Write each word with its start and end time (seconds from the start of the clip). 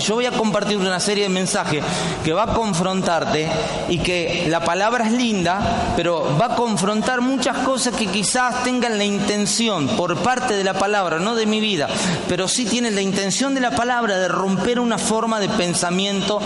Yo 0.00 0.14
voy 0.14 0.26
a 0.26 0.32
compartir 0.32 0.76
una 0.76 1.00
serie 1.00 1.24
de 1.24 1.28
mensajes 1.28 1.82
que 2.24 2.32
va 2.32 2.44
a 2.44 2.54
confrontarte 2.54 3.48
y 3.88 3.98
que 3.98 4.46
la 4.48 4.60
palabra 4.60 5.06
es 5.06 5.12
linda, 5.12 5.92
pero 5.96 6.36
va 6.38 6.46
a 6.46 6.56
confrontar 6.56 7.20
muchas 7.20 7.58
cosas 7.58 7.94
que 7.94 8.06
quizás 8.06 8.62
tengan 8.64 8.98
la 8.98 9.04
intención 9.04 9.88
por 9.88 10.16
parte 10.18 10.54
de 10.54 10.64
la 10.64 10.74
palabra, 10.74 11.18
no 11.18 11.34
de 11.34 11.46
mi 11.46 11.60
vida, 11.60 11.88
pero 12.28 12.48
sí 12.48 12.64
tienen 12.64 12.94
la 12.94 13.00
intención 13.00 13.54
de 13.54 13.60
la 13.60 13.70
palabra 13.70 14.18
de 14.18 14.28
romper 14.28 14.80
una 14.80 14.98
forma 14.98 15.40
de 15.40 15.48
pensamiento 15.48 16.40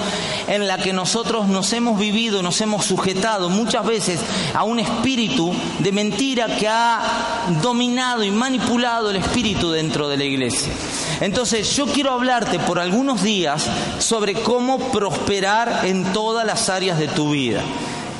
en 0.46 0.66
la 0.66 0.78
que 0.78 0.92
nosotros 0.92 1.48
nos 1.48 1.72
hemos 1.72 1.98
vivido, 1.98 2.42
nos 2.42 2.60
hemos 2.60 2.84
sujetado 2.84 3.48
muchas 3.48 3.84
veces 3.84 4.20
a 4.54 4.64
un 4.64 4.80
espíritu 4.80 5.54
de 5.78 5.92
mentira 5.92 6.56
que 6.56 6.68
ha 6.68 7.46
dominado 7.62 8.22
y 8.22 8.30
manipulado 8.30 9.10
el 9.10 9.16
espíritu 9.16 9.70
dentro 9.70 10.08
de 10.08 10.16
la 10.16 10.24
iglesia. 10.24 10.72
Entonces 11.20 11.76
yo 11.76 11.86
quiero 11.86 12.12
hablarte 12.12 12.58
por 12.58 12.78
algunos 12.78 13.22
días 13.22 13.66
sobre 13.98 14.34
cómo 14.34 14.78
prosperar 14.78 15.82
en 15.84 16.12
todas 16.12 16.46
las 16.46 16.68
áreas 16.68 16.98
de 16.98 17.08
tu 17.08 17.30
vida. 17.30 17.62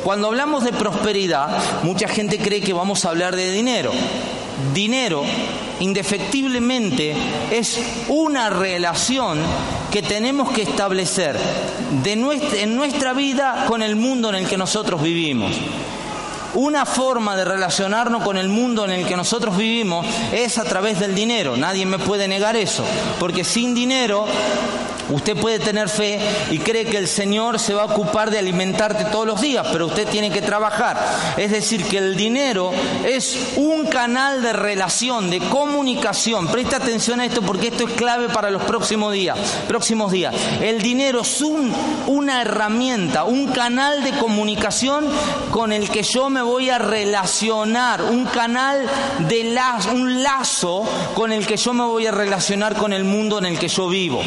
Cuando 0.05 0.29
hablamos 0.29 0.65
de 0.65 0.73
prosperidad, 0.73 1.83
mucha 1.83 2.09
gente 2.09 2.39
cree 2.39 2.61
que 2.61 2.73
vamos 2.73 3.05
a 3.05 3.11
hablar 3.11 3.37
de 3.37 3.53
dinero. 3.53 3.91
Dinero, 4.75 5.23
indefectiblemente, 5.81 7.15
es 7.51 7.81
una 8.09 8.51
relación 8.51 9.41
que 9.91 10.03
tenemos 10.03 10.51
que 10.51 10.63
establecer 10.63 11.39
en 12.05 12.77
nuestra 12.77 13.13
vida 13.15 13.65
con 13.67 13.83
el 13.83 13.97
mundo 13.97 14.29
en 14.29 14.37
el 14.37 14.47
que 14.47 14.57
nosotros 14.57 15.03
vivimos. 15.03 15.53
Una 16.55 16.85
forma 16.85 17.37
de 17.37 17.45
relacionarnos 17.45 18.23
con 18.23 18.37
el 18.37 18.49
mundo 18.49 18.85
en 18.85 18.91
el 18.91 19.07
que 19.07 19.17
nosotros 19.17 19.57
vivimos 19.57 20.07
es 20.33 20.59
a 20.59 20.65
través 20.65 20.99
del 20.99 21.15
dinero. 21.15 21.57
Nadie 21.57 21.87
me 21.87 21.99
puede 21.99 22.27
negar 22.27 22.57
eso, 22.57 22.85
porque 23.19 23.45
sin 23.45 23.75
dinero 23.75 24.27
Usted 25.13 25.37
puede 25.37 25.59
tener 25.59 25.89
fe 25.89 26.21
y 26.51 26.59
cree 26.59 26.85
que 26.85 26.97
el 26.97 27.09
Señor 27.09 27.59
se 27.59 27.75
va 27.75 27.83
a 27.83 27.87
ocupar 27.87 28.31
de 28.31 28.39
alimentarte 28.39 29.07
todos 29.07 29.27
los 29.27 29.41
días, 29.41 29.67
pero 29.73 29.87
usted 29.87 30.07
tiene 30.09 30.31
que 30.31 30.43
trabajar. 30.43 30.99
Es 31.37 31.51
decir, 31.51 31.85
que 31.85 31.99
el 31.99 32.17
dinero 32.17 32.71
es 33.05 33.37
un 33.57 33.87
canal 33.87 34.43
de 34.43 34.53
relación, 34.53 35.31
de 35.31 35.41
comunicación. 35.41 36.49
Presta 36.49 36.77
atención 36.77 37.21
a 37.21 37.27
esto 37.27 37.43
porque 37.43 37.69
esto 37.69 37.87
es 37.89 37.95
clave 37.95 38.29
para 38.29 38.51
los 38.51 38.63
próximos 38.63 39.13
días. 39.13 39.39
Próximos 39.67 40.13
días. 40.13 40.35
El 40.61 40.81
dinero 40.83 41.23
es 41.23 41.41
una 42.07 42.43
herramienta, 42.43 43.25
un 43.25 43.49
canal 43.49 44.05
de 44.05 44.13
comunicación 44.13 45.07
con 45.51 45.73
el 45.73 45.91
que 45.91 46.03
yo 46.03 46.31
me 46.31 46.43
voy 46.43 46.71
a 46.71 46.79
relacionar, 46.79 48.03
un 48.03 48.27
canal 48.27 48.89
de 49.29 49.45
lazo, 49.45 49.91
un 49.93 50.23
lazo 50.23 50.83
con 51.15 51.33
el 51.33 51.47
que 51.47 51.57
yo 51.57 51.73
me 51.73 51.85
voy 51.85 52.07
a 52.07 52.13
relacionar 52.13 52.77
con 52.77 52.93
el 52.93 53.05
mundo 53.05 53.39
en 53.39 53.47
el 53.47 53.59
que 53.59 53.69
yo 53.69 53.89
vivo 53.89 54.23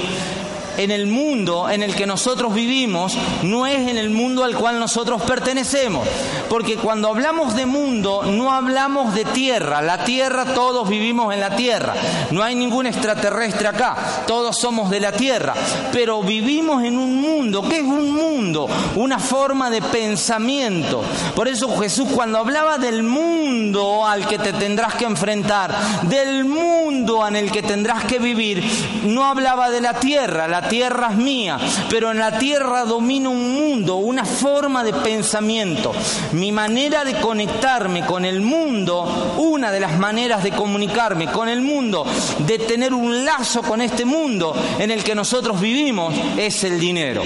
en 0.78 0.92
el 0.92 1.08
mundo 1.08 1.70
en 1.70 1.84
el 1.84 1.96
que 1.96 2.06
nosotros 2.06 2.54
vivimos 2.54 3.18
no 3.44 3.66
es 3.66 3.88
en 3.88 3.98
el 3.98 4.10
mundo 4.10 4.44
al 4.44 4.56
cual 4.56 4.80
nosotros 4.80 5.22
pertenecemos. 5.22 6.08
Porque 6.50 6.78
cuando 6.78 7.10
hablamos 7.10 7.56
de 7.56 7.66
mundo 7.66 8.24
no 8.24 8.54
hablamos 8.54 9.14
de 9.14 9.26
tierra. 9.26 9.82
La 9.82 10.04
tierra 10.04 10.46
todos 10.54 10.88
vivimos 10.90 11.34
en 11.34 11.40
la 11.40 11.56
tierra. 11.56 11.94
No 12.32 12.44
hay 12.44 12.56
ningún 12.56 12.86
extraterrestre 12.86 13.68
acá. 13.68 13.96
Todos 14.28 14.58
somos 14.58 14.90
de 14.90 15.00
la 15.00 15.12
tierra. 15.12 15.54
Pero 15.92 16.22
vivimos 16.22 16.84
en 16.84 16.98
un 16.98 17.22
mundo. 17.22 17.68
¿Qué 17.68 17.78
es 17.78 17.84
un 17.84 18.14
mundo? 18.14 18.68
Una 18.96 19.20
forma 19.20 19.70
de 19.70 19.82
pensamiento. 19.82 21.04
Por 21.36 21.48
eso 21.48 21.76
Jesús 21.80 22.08
cuando 22.14 22.40
hablaba 22.40 22.78
del 22.78 23.04
mundo 23.04 24.06
al 24.06 24.28
que 24.28 24.38
te 24.38 24.54
tendrás 24.54 24.96
que 24.96 25.06
enfrentar, 25.06 25.76
del 26.04 26.46
mundo 26.46 27.28
en 27.28 27.36
el 27.36 27.52
que 27.52 27.64
tendrás 27.64 28.06
que 28.06 28.20
vivir, 28.20 28.64
no 29.04 29.26
hablaba 29.26 29.70
de 29.70 29.82
la 29.82 29.94
tierra. 29.96 30.48
La 30.48 30.63
tierra 30.68 31.10
es 31.12 31.18
mía, 31.18 31.58
pero 31.90 32.12
en 32.12 32.20
la 32.20 32.38
tierra 32.38 32.84
domina 32.84 33.30
un 33.30 33.54
mundo, 33.54 33.96
una 33.96 34.26
forma 34.26 34.84
de 34.84 34.94
pensamiento. 34.94 35.92
Mi 36.34 36.52
manera 36.52 37.04
de 37.04 37.20
conectarme 37.20 38.06
con 38.06 38.26
el 38.26 38.42
mundo, 38.42 39.36
una 39.38 39.72
de 39.72 39.80
las 39.80 39.98
maneras 39.98 40.44
de 40.44 40.52
comunicarme 40.52 41.32
con 41.32 41.50
el 41.50 41.62
mundo, 41.62 42.06
de 42.40 42.60
tener 42.60 42.94
un 42.94 43.26
lazo 43.26 43.62
con 43.62 43.82
este 43.82 44.06
mundo 44.06 44.56
en 44.80 44.92
el 44.92 45.04
que 45.04 45.16
nosotros 45.16 45.60
vivimos, 45.60 46.14
es 46.38 46.64
el 46.64 46.80
dinero. 46.80 47.24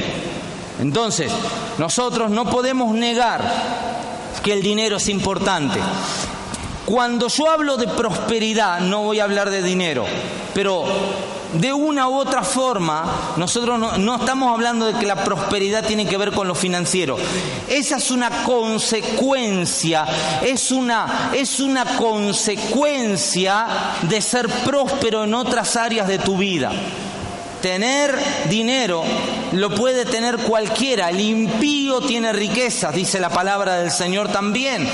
Entonces, 0.79 1.31
nosotros 1.77 2.29
no 2.29 2.45
podemos 2.45 2.93
negar 2.93 3.41
que 4.43 4.53
el 4.53 4.61
dinero 4.61 4.97
es 4.97 5.09
importante. 5.09 5.79
Cuando 6.87 7.27
yo 7.27 7.49
hablo 7.49 7.75
de 7.75 7.85
prosperidad, 7.85 8.79
no 8.79 9.03
voy 9.03 9.19
a 9.19 9.25
hablar 9.25 9.49
de 9.49 9.61
dinero, 9.61 10.05
pero 10.53 10.85
de 11.51 11.73
una 11.73 12.07
u 12.07 12.15
otra 12.15 12.43
forma, 12.43 13.33
nosotros 13.35 13.99
no, 13.99 14.15
estamos 14.15 14.53
hablando 14.53 14.85
de 14.85 14.93
que 14.93 15.05
la 15.05 15.21
prosperidad 15.21 15.85
tiene 15.85 16.07
que 16.07 16.15
ver 16.15 16.31
con 16.31 16.47
lo 16.47 16.55
financiero. 16.55 17.17
Esa 17.67 17.97
es 17.97 18.09
una 18.09 18.43
consecuencia, 18.43 20.05
es 20.41 20.71
una, 20.71 21.31
es 21.33 21.59
una 21.59 21.97
consecuencia 21.97 23.67
de 24.03 24.21
ser 24.21 24.47
próspero 24.47 25.25
en 25.25 25.33
otras 25.33 25.75
áreas 25.75 26.07
de 26.07 26.19
tu 26.19 26.37
vida. 26.37 26.71
Tener 27.61 28.15
dinero 28.49 29.03
lo 29.53 29.69
puede 29.69 30.05
tener 30.05 30.37
cualquiera. 30.37 31.09
El 31.09 31.19
impío 31.19 32.01
tiene 32.01 32.33
riquezas, 32.33 32.93
dice 32.93 33.19
la 33.19 33.29
palabra 33.29 33.77
del 33.77 33.91
Señor 33.91 34.29
también. 34.29 34.87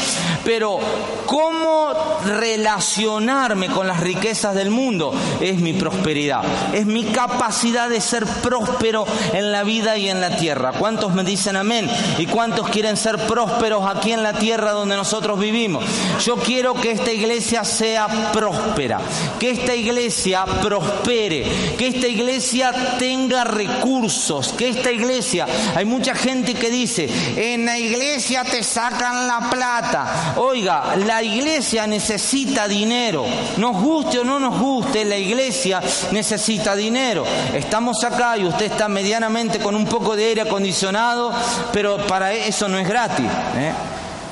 Pero 0.43 0.79
¿cómo 1.25 1.93
relacionarme 2.25 3.67
con 3.67 3.87
las 3.87 3.99
riquezas 3.99 4.55
del 4.55 4.69
mundo? 4.69 5.13
Es 5.41 5.59
mi 5.59 5.73
prosperidad, 5.73 6.43
es 6.73 6.85
mi 6.85 7.05
capacidad 7.05 7.89
de 7.89 8.01
ser 8.01 8.25
próspero 8.25 9.05
en 9.33 9.51
la 9.51 9.63
vida 9.63 9.97
y 9.97 10.09
en 10.09 10.21
la 10.21 10.35
tierra. 10.35 10.73
¿Cuántos 10.73 11.13
me 11.13 11.23
dicen 11.23 11.55
amén? 11.55 11.89
¿Y 12.17 12.25
cuántos 12.27 12.69
quieren 12.69 12.97
ser 12.97 13.17
prósperos 13.17 13.85
aquí 13.85 14.11
en 14.11 14.23
la 14.23 14.33
tierra 14.33 14.71
donde 14.71 14.95
nosotros 14.95 15.39
vivimos? 15.39 15.83
Yo 16.23 16.37
quiero 16.37 16.73
que 16.73 16.91
esta 16.91 17.11
iglesia 17.11 17.63
sea 17.63 18.07
próspera, 18.31 18.99
que 19.39 19.51
esta 19.51 19.75
iglesia 19.75 20.45
prospere, 20.61 21.75
que 21.77 21.87
esta 21.87 22.07
iglesia 22.07 22.62
tenga 22.97 23.43
recursos 23.43 24.53
que 24.53 24.69
esta 24.69 24.91
iglesia, 24.91 25.45
hay 25.75 25.85
mucha 25.85 26.15
gente 26.15 26.53
que 26.53 26.69
dice, 26.69 27.09
en 27.35 27.65
la 27.65 27.77
iglesia 27.77 28.43
te 28.43 28.63
sacan 28.63 29.27
la 29.27 29.49
plata. 29.49 30.33
Oiga, 30.37 30.95
la 30.95 31.21
iglesia 31.21 31.87
necesita 31.87 32.67
dinero. 32.67 33.25
Nos 33.57 33.81
guste 33.81 34.19
o 34.19 34.23
no 34.23 34.39
nos 34.39 34.59
guste, 34.59 35.05
la 35.05 35.17
iglesia 35.17 35.81
necesita 36.11 36.75
dinero. 36.75 37.25
Estamos 37.53 38.03
acá 38.03 38.37
y 38.37 38.45
usted 38.45 38.71
está 38.71 38.87
medianamente 38.87 39.59
con 39.59 39.75
un 39.75 39.85
poco 39.85 40.15
de 40.15 40.25
aire 40.25 40.41
acondicionado, 40.41 41.33
pero 41.71 41.97
para 42.07 42.33
eso 42.33 42.67
no 42.67 42.77
es 42.77 42.87
gratis. 42.87 43.25
¿eh? 43.57 43.73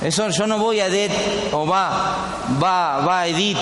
Eso 0.01 0.29
yo 0.29 0.47
no 0.47 0.57
voy 0.57 0.79
a 0.79 0.87
Edith 0.87 1.11
o 1.51 1.65
va, 1.67 1.91
va, 2.61 3.01
va 3.05 3.19
a 3.21 3.27
Edith 3.27 3.57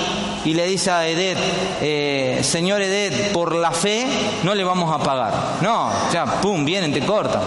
y 0.46 0.54
le 0.54 0.66
dice 0.68 0.90
a 0.90 1.06
Edith, 1.06 1.38
eh, 1.82 2.40
señor 2.44 2.82
Edith, 2.82 3.34
por 3.34 3.54
la 3.54 3.72
fe 3.72 4.08
no 4.44 4.56
le 4.56 4.64
vamos 4.64 4.90
a 4.94 5.04
pagar. 5.04 5.34
No, 5.62 5.92
ya, 6.14 6.26
pum, 6.26 6.64
vienen, 6.64 6.94
te 6.94 7.02
cortan. 7.06 7.42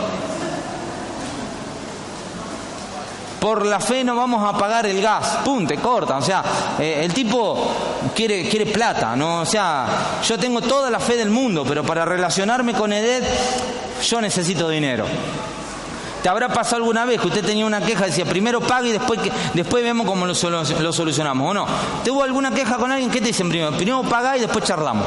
Por 3.41 3.65
la 3.65 3.81
fe 3.81 4.05
no 4.05 4.15
vamos 4.15 4.45
a 4.47 4.57
pagar 4.57 4.87
el 4.87 5.01
gas, 5.01 5.39
pum, 5.43 5.67
te 5.67 5.79
cortan. 5.79 6.19
O 6.19 6.23
sea, 6.23 6.45
eh, 6.79 7.01
el 7.03 7.15
tipo 7.15 7.59
quiere, 8.15 8.47
quiere 8.47 8.67
plata, 8.67 9.17
¿no? 9.17 9.41
O 9.41 9.47
sea, 9.47 10.21
yo 10.23 10.39
tengo 10.39 10.61
toda 10.61 10.91
la 10.91 11.01
fe 11.01 11.17
del 11.17 11.31
mundo, 11.31 11.65
pero 11.67 11.83
para 11.83 12.05
relacionarme 12.05 12.75
con 12.75 12.93
Edith, 12.93 13.25
yo 14.03 14.21
necesito 14.21 14.69
dinero. 14.69 15.07
¿Te 16.23 16.29
habrá 16.29 16.49
pasado 16.49 16.77
alguna 16.77 17.05
vez 17.05 17.21
que 17.21 17.27
usted 17.27 17.45
tenía 17.45 17.67
una 17.67 17.81
queja 17.81 18.07
decía, 18.07 18.25
primero 18.25 18.61
pague 18.61 18.91
y 18.91 18.93
después, 18.93 19.21
después 19.55 19.83
vemos 19.83 20.07
cómo 20.07 20.25
lo, 20.25 20.35
lo 20.35 20.93
solucionamos? 20.93 21.51
¿O 21.51 21.55
no? 21.55 21.67
¿Tuvo 22.05 22.23
alguna 22.23 22.53
queja 22.53 22.77
con 22.77 22.93
alguien? 22.93 23.11
¿Qué 23.11 23.21
te 23.21 23.29
dicen 23.29 23.49
primero? 23.49 23.73
Primero 23.73 24.03
paga 24.03 24.37
y 24.37 24.41
después 24.41 24.65
charlamos. 24.65 25.07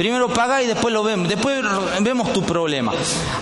Primero 0.00 0.30
paga 0.30 0.62
y 0.62 0.66
después 0.66 0.94
lo 0.94 1.02
vemos, 1.02 1.28
después 1.28 1.62
vemos 2.00 2.32
tu 2.32 2.42
problema. 2.42 2.90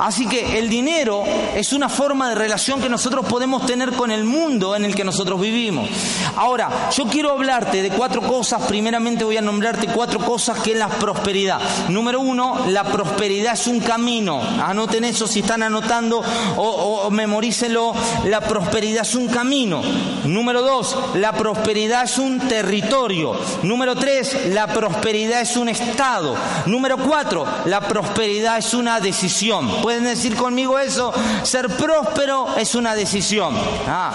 Así 0.00 0.26
que 0.26 0.58
el 0.58 0.69
dinero 0.69 1.22
es 1.55 1.72
una 1.72 1.88
forma 1.88 2.28
de 2.31 2.34
relación 2.34 2.81
que 2.81 2.88
nosotros 2.88 3.25
podemos 3.26 3.64
tener 3.64 3.93
con 3.93 4.10
el 4.10 4.25
mundo 4.25 4.75
en 4.75 4.84
el 4.84 4.93
que 4.93 5.05
nosotros 5.05 5.40
vivimos. 5.40 5.88
Ahora, 6.34 6.90
yo 6.96 7.05
quiero 7.06 7.31
hablarte 7.31 7.81
de 7.81 7.90
cuatro 7.90 8.22
cosas, 8.22 8.62
primeramente 8.62 9.22
voy 9.22 9.37
a 9.37 9.40
nombrarte 9.40 9.87
cuatro 9.87 10.19
cosas 10.19 10.58
que 10.58 10.72
es 10.72 10.78
la 10.78 10.88
prosperidad. 10.88 11.60
Número 11.90 12.19
uno, 12.19 12.64
la 12.66 12.82
prosperidad 12.82 13.52
es 13.52 13.69
un 13.69 13.78
camino. 13.78 14.43
Anoten 14.61 15.04
eso 15.04 15.28
si 15.28 15.38
están 15.38 15.62
anotando 15.62 16.25
o, 16.56 16.62
o 17.04 17.11
memorícelo. 17.12 17.94
La 18.25 18.40
prosperidad 18.40 19.02
es 19.02 19.14
un 19.14 19.28
camino. 19.28 19.81
Número 20.25 20.62
dos, 20.62 20.96
la 21.14 21.31
prosperidad 21.34 22.02
es 22.02 22.19
un 22.19 22.40
territorio. 22.49 23.37
Número 23.62 23.94
tres, 23.94 24.49
la 24.49 24.66
prosperidad 24.66 25.40
es 25.40 25.56
un 25.56 25.69
estado. 25.69 26.34
Número 26.67 26.97
cuatro, 26.99 27.47
la 27.67 27.81
prosperidad 27.81 28.59
es 28.59 28.75
una 28.75 29.00
decisión. 29.00 29.83
¿Pueden 29.83 30.05
decir 30.05 30.37
conmigo 30.37 30.79
eso? 30.79 31.12
Ser 31.43 31.69
próspero 31.69 32.56
es 32.56 32.75
una 32.75 32.95
decisión. 32.95 33.55
Ah, 33.87 34.12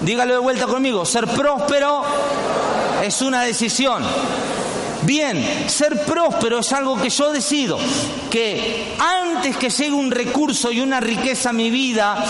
dígalo 0.00 0.34
de 0.34 0.40
vuelta 0.40 0.66
conmigo. 0.66 1.04
Ser 1.04 1.26
próspero 1.26 2.02
es 3.02 3.22
una 3.22 3.42
decisión. 3.42 4.02
Bien, 5.02 5.68
ser 5.68 6.04
próspero 6.04 6.58
es 6.58 6.72
algo 6.72 7.00
que 7.00 7.08
yo 7.08 7.32
decido, 7.32 7.78
que 8.30 8.94
antes 8.98 9.56
que 9.56 9.70
llegue 9.70 9.92
un 9.92 10.10
recurso 10.10 10.70
y 10.70 10.80
una 10.80 11.00
riqueza 11.00 11.50
a 11.50 11.52
mi 11.52 11.70
vida, 11.70 12.22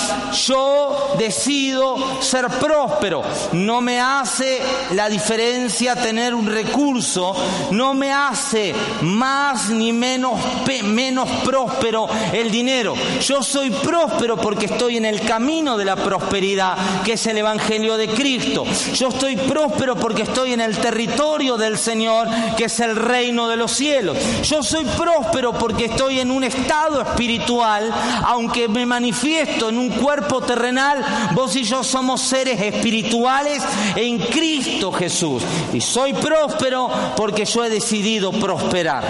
yo 0.46 1.14
decido 1.18 2.22
ser 2.22 2.46
próspero. 2.48 3.22
No 3.52 3.80
me 3.80 4.00
hace 4.00 4.60
la 4.92 5.08
diferencia 5.08 5.96
tener 5.96 6.34
un 6.34 6.46
recurso, 6.46 7.34
no 7.72 7.94
me 7.94 8.12
hace 8.12 8.74
más 9.02 9.70
ni 9.70 9.92
menos, 9.92 10.38
menos 10.84 11.28
próspero 11.44 12.08
el 12.32 12.50
dinero. 12.50 12.94
Yo 13.20 13.42
soy 13.42 13.70
próspero 13.70 14.36
porque 14.36 14.66
estoy 14.66 14.96
en 14.96 15.04
el 15.04 15.20
camino 15.22 15.76
de 15.76 15.84
la 15.84 15.96
prosperidad, 15.96 16.76
que 17.04 17.14
es 17.14 17.26
el 17.26 17.38
Evangelio 17.38 17.96
de 17.96 18.08
Cristo. 18.08 18.64
Yo 18.94 19.08
estoy 19.08 19.36
próspero 19.36 19.96
porque 19.96 20.22
estoy 20.22 20.52
en 20.52 20.60
el 20.60 20.76
territorio 20.78 21.56
del 21.56 21.76
Señor, 21.76 22.28
que 22.60 22.66
es 22.66 22.80
el 22.80 22.94
reino 22.94 23.48
de 23.48 23.56
los 23.56 23.72
cielos. 23.72 24.18
Yo 24.42 24.62
soy 24.62 24.84
próspero 24.84 25.54
porque 25.54 25.86
estoy 25.86 26.20
en 26.20 26.30
un 26.30 26.44
estado 26.44 27.00
espiritual, 27.00 27.90
aunque 28.22 28.68
me 28.68 28.84
manifiesto 28.84 29.70
en 29.70 29.78
un 29.78 29.88
cuerpo 29.88 30.42
terrenal, 30.42 31.02
vos 31.32 31.56
y 31.56 31.62
yo 31.62 31.82
somos 31.82 32.20
seres 32.20 32.60
espirituales 32.60 33.62
en 33.96 34.18
Cristo 34.18 34.92
Jesús. 34.92 35.42
Y 35.72 35.80
soy 35.80 36.12
próspero 36.12 36.90
porque 37.16 37.46
yo 37.46 37.64
he 37.64 37.70
decidido 37.70 38.30
prosperar 38.30 39.04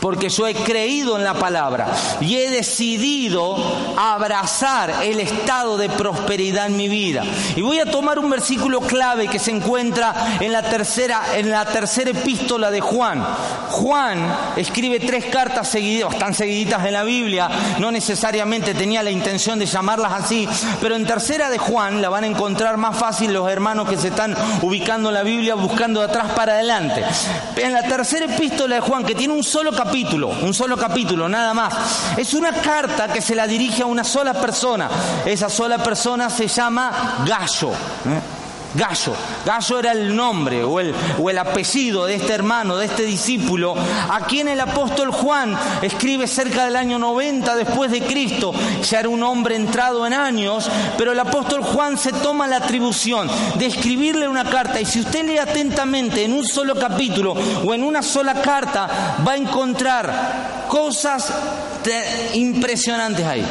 porque 0.00 0.28
yo 0.28 0.46
he 0.46 0.54
creído 0.54 1.16
en 1.16 1.24
la 1.24 1.34
palabra 1.34 1.88
y 2.20 2.36
he 2.36 2.50
decidido 2.50 3.56
abrazar 3.96 5.02
el 5.02 5.20
estado 5.20 5.76
de 5.76 5.88
prosperidad 5.88 6.66
en 6.66 6.76
mi 6.76 6.88
vida. 6.88 7.22
Y 7.56 7.62
voy 7.62 7.78
a 7.78 7.90
tomar 7.90 8.18
un 8.18 8.30
versículo 8.30 8.80
clave 8.80 9.28
que 9.28 9.38
se 9.38 9.50
encuentra 9.50 10.38
en 10.40 10.52
la 10.52 10.62
tercera, 10.62 11.22
en 11.36 11.50
la 11.50 11.64
tercera 11.64 12.10
epístola 12.10 12.70
de 12.70 12.80
Juan. 12.80 13.24
Juan 13.70 14.36
escribe 14.56 15.00
tres 15.00 15.26
cartas 15.26 15.68
seguidas, 15.68 16.12
están 16.12 16.34
seguiditas 16.34 16.84
en 16.86 16.92
la 16.92 17.02
Biblia, 17.02 17.48
no 17.78 17.90
necesariamente 17.90 18.74
tenía 18.74 19.02
la 19.02 19.10
intención 19.10 19.58
de 19.58 19.66
llamarlas 19.66 20.12
así, 20.12 20.48
pero 20.80 20.96
en 20.96 21.06
tercera 21.06 21.50
de 21.50 21.58
Juan 21.58 22.00
la 22.00 22.08
van 22.08 22.24
a 22.24 22.28
encontrar 22.28 22.76
más 22.76 22.96
fácil 22.96 23.32
los 23.32 23.50
hermanos 23.50 23.88
que 23.88 23.96
se 23.96 24.08
están 24.08 24.34
ubicando 24.62 25.08
en 25.08 25.14
la 25.14 25.22
Biblia 25.22 25.54
buscando 25.54 26.00
de 26.00 26.06
atrás 26.06 26.32
para 26.34 26.54
adelante. 26.54 27.04
En 27.56 27.72
la 27.72 27.82
tercera 27.82 28.26
epístola 28.26 28.76
de 28.76 28.80
Juan, 28.80 29.04
que 29.04 29.14
tiene 29.14 29.34
un 29.34 29.44
solo 29.44 29.72
capítulo, 29.72 29.89
un 29.92 30.54
solo 30.54 30.76
capítulo, 30.76 31.28
nada 31.28 31.52
más. 31.52 31.74
Es 32.16 32.34
una 32.34 32.52
carta 32.52 33.12
que 33.12 33.20
se 33.20 33.34
la 33.34 33.46
dirige 33.46 33.82
a 33.82 33.86
una 33.86 34.04
sola 34.04 34.34
persona. 34.34 34.88
Esa 35.24 35.48
sola 35.48 35.78
persona 35.78 36.30
se 36.30 36.46
llama 36.46 37.24
Gallo. 37.26 37.70
¿eh? 37.70 38.39
Gallo. 38.74 39.14
Gallo 39.44 39.78
era 39.78 39.92
el 39.92 40.14
nombre 40.14 40.62
o 40.62 40.78
el, 40.80 40.94
o 41.18 41.28
el 41.28 41.38
apellido 41.38 42.06
de 42.06 42.14
este 42.14 42.32
hermano, 42.32 42.76
de 42.76 42.86
este 42.86 43.02
discípulo, 43.02 43.74
a 44.08 44.20
quien 44.26 44.48
el 44.48 44.60
apóstol 44.60 45.10
Juan 45.10 45.56
escribe 45.82 46.26
cerca 46.26 46.64
del 46.64 46.76
año 46.76 46.98
90 46.98 47.56
después 47.56 47.90
de 47.90 48.02
Cristo. 48.02 48.52
Ya 48.88 49.00
era 49.00 49.08
un 49.08 49.22
hombre 49.22 49.56
entrado 49.56 50.06
en 50.06 50.12
años, 50.12 50.70
pero 50.96 51.12
el 51.12 51.18
apóstol 51.18 51.62
Juan 51.62 51.98
se 51.98 52.12
toma 52.12 52.46
la 52.46 52.56
atribución 52.56 53.28
de 53.56 53.66
escribirle 53.66 54.28
una 54.28 54.44
carta 54.44 54.80
y 54.80 54.84
si 54.84 55.00
usted 55.00 55.24
lee 55.24 55.38
atentamente 55.38 56.24
en 56.24 56.32
un 56.32 56.46
solo 56.46 56.74
capítulo 56.76 57.34
o 57.64 57.74
en 57.74 57.82
una 57.82 58.02
sola 58.02 58.40
carta, 58.40 59.16
va 59.26 59.32
a 59.32 59.36
encontrar 59.36 60.66
cosas 60.68 61.32
impresionantes 62.34 63.26
ahí 63.26 63.44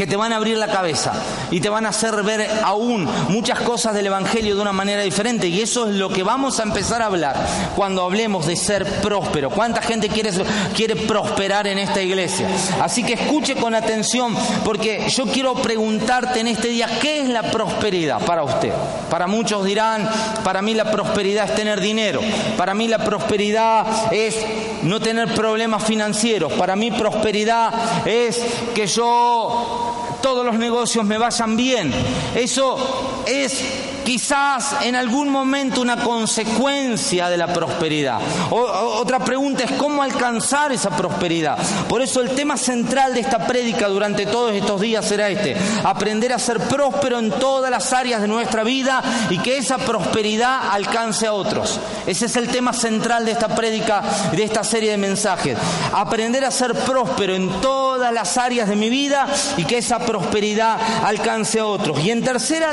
que 0.00 0.06
te 0.06 0.16
van 0.16 0.32
a 0.32 0.36
abrir 0.36 0.56
la 0.56 0.68
cabeza 0.68 1.12
y 1.50 1.60
te 1.60 1.68
van 1.68 1.84
a 1.84 1.90
hacer 1.90 2.22
ver 2.22 2.48
aún 2.64 3.06
muchas 3.28 3.60
cosas 3.60 3.92
del 3.92 4.06
Evangelio 4.06 4.56
de 4.56 4.62
una 4.62 4.72
manera 4.72 5.02
diferente. 5.02 5.46
Y 5.46 5.60
eso 5.60 5.90
es 5.90 5.96
lo 5.96 6.08
que 6.08 6.22
vamos 6.22 6.58
a 6.58 6.62
empezar 6.62 7.02
a 7.02 7.04
hablar 7.04 7.36
cuando 7.76 8.02
hablemos 8.02 8.46
de 8.46 8.56
ser 8.56 8.86
próspero. 9.02 9.50
¿Cuánta 9.50 9.82
gente 9.82 10.08
quiere, 10.08 10.30
quiere 10.74 10.96
prosperar 10.96 11.66
en 11.66 11.78
esta 11.78 12.00
iglesia? 12.00 12.48
Así 12.80 13.04
que 13.04 13.12
escuche 13.12 13.56
con 13.56 13.74
atención 13.74 14.34
porque 14.64 15.06
yo 15.10 15.26
quiero 15.26 15.52
preguntarte 15.56 16.40
en 16.40 16.46
este 16.46 16.68
día, 16.68 16.88
¿qué 16.98 17.20
es 17.20 17.28
la 17.28 17.42
prosperidad 17.42 18.24
para 18.24 18.42
usted? 18.42 18.72
Para 19.10 19.26
muchos 19.26 19.66
dirán, 19.66 20.08
para 20.42 20.62
mí 20.62 20.72
la 20.72 20.90
prosperidad 20.90 21.44
es 21.44 21.54
tener 21.54 21.78
dinero, 21.78 22.22
para 22.56 22.72
mí 22.72 22.88
la 22.88 23.04
prosperidad 23.04 24.10
es 24.14 24.34
no 24.82 24.98
tener 24.98 25.34
problemas 25.34 25.84
financieros, 25.84 26.54
para 26.54 26.74
mí 26.74 26.90
prosperidad 26.90 28.06
es 28.06 28.40
que 28.74 28.86
yo 28.86 29.89
todos 30.22 30.44
los 30.44 30.56
negocios 30.56 31.04
me 31.04 31.18
vayan 31.18 31.56
bien. 31.56 31.92
Eso 32.34 33.22
es 33.26 33.89
quizás 34.04 34.76
en 34.82 34.96
algún 34.96 35.28
momento 35.28 35.80
una 35.80 35.96
consecuencia 35.96 37.28
de 37.28 37.36
la 37.36 37.52
prosperidad. 37.52 38.18
otra 38.50 39.18
pregunta 39.20 39.64
es 39.64 39.72
cómo 39.72 40.02
alcanzar 40.02 40.72
esa 40.72 40.90
prosperidad. 40.90 41.58
Por 41.88 42.02
eso 42.02 42.20
el 42.20 42.30
tema 42.30 42.56
central 42.56 43.14
de 43.14 43.20
esta 43.20 43.46
prédica 43.46 43.88
durante 43.88 44.26
todos 44.26 44.52
estos 44.52 44.80
días 44.80 45.04
será 45.04 45.28
este, 45.28 45.56
aprender 45.84 46.32
a 46.32 46.38
ser 46.38 46.60
próspero 46.60 47.18
en 47.18 47.30
todas 47.30 47.70
las 47.70 47.92
áreas 47.92 48.20
de 48.20 48.28
nuestra 48.28 48.64
vida 48.64 49.02
y 49.30 49.38
que 49.38 49.58
esa 49.58 49.78
prosperidad 49.78 50.70
alcance 50.70 51.26
a 51.26 51.32
otros. 51.32 51.78
Ese 52.06 52.26
es 52.26 52.36
el 52.36 52.48
tema 52.48 52.72
central 52.72 53.24
de 53.24 53.32
esta 53.32 53.48
prédica, 53.48 54.02
de 54.32 54.44
esta 54.44 54.64
serie 54.64 54.92
de 54.92 54.96
mensajes. 54.96 55.56
Aprender 55.92 56.44
a 56.44 56.50
ser 56.50 56.74
próspero 56.74 57.34
en 57.34 57.60
todas 57.60 58.12
las 58.12 58.36
áreas 58.36 58.68
de 58.68 58.76
mi 58.76 58.88
vida 58.88 59.26
y 59.56 59.64
que 59.64 59.78
esa 59.78 59.98
prosperidad 59.98 60.78
alcance 61.04 61.60
a 61.60 61.66
otros. 61.66 62.00
Y 62.00 62.10
en 62.10 62.22
tercera, 62.22 62.72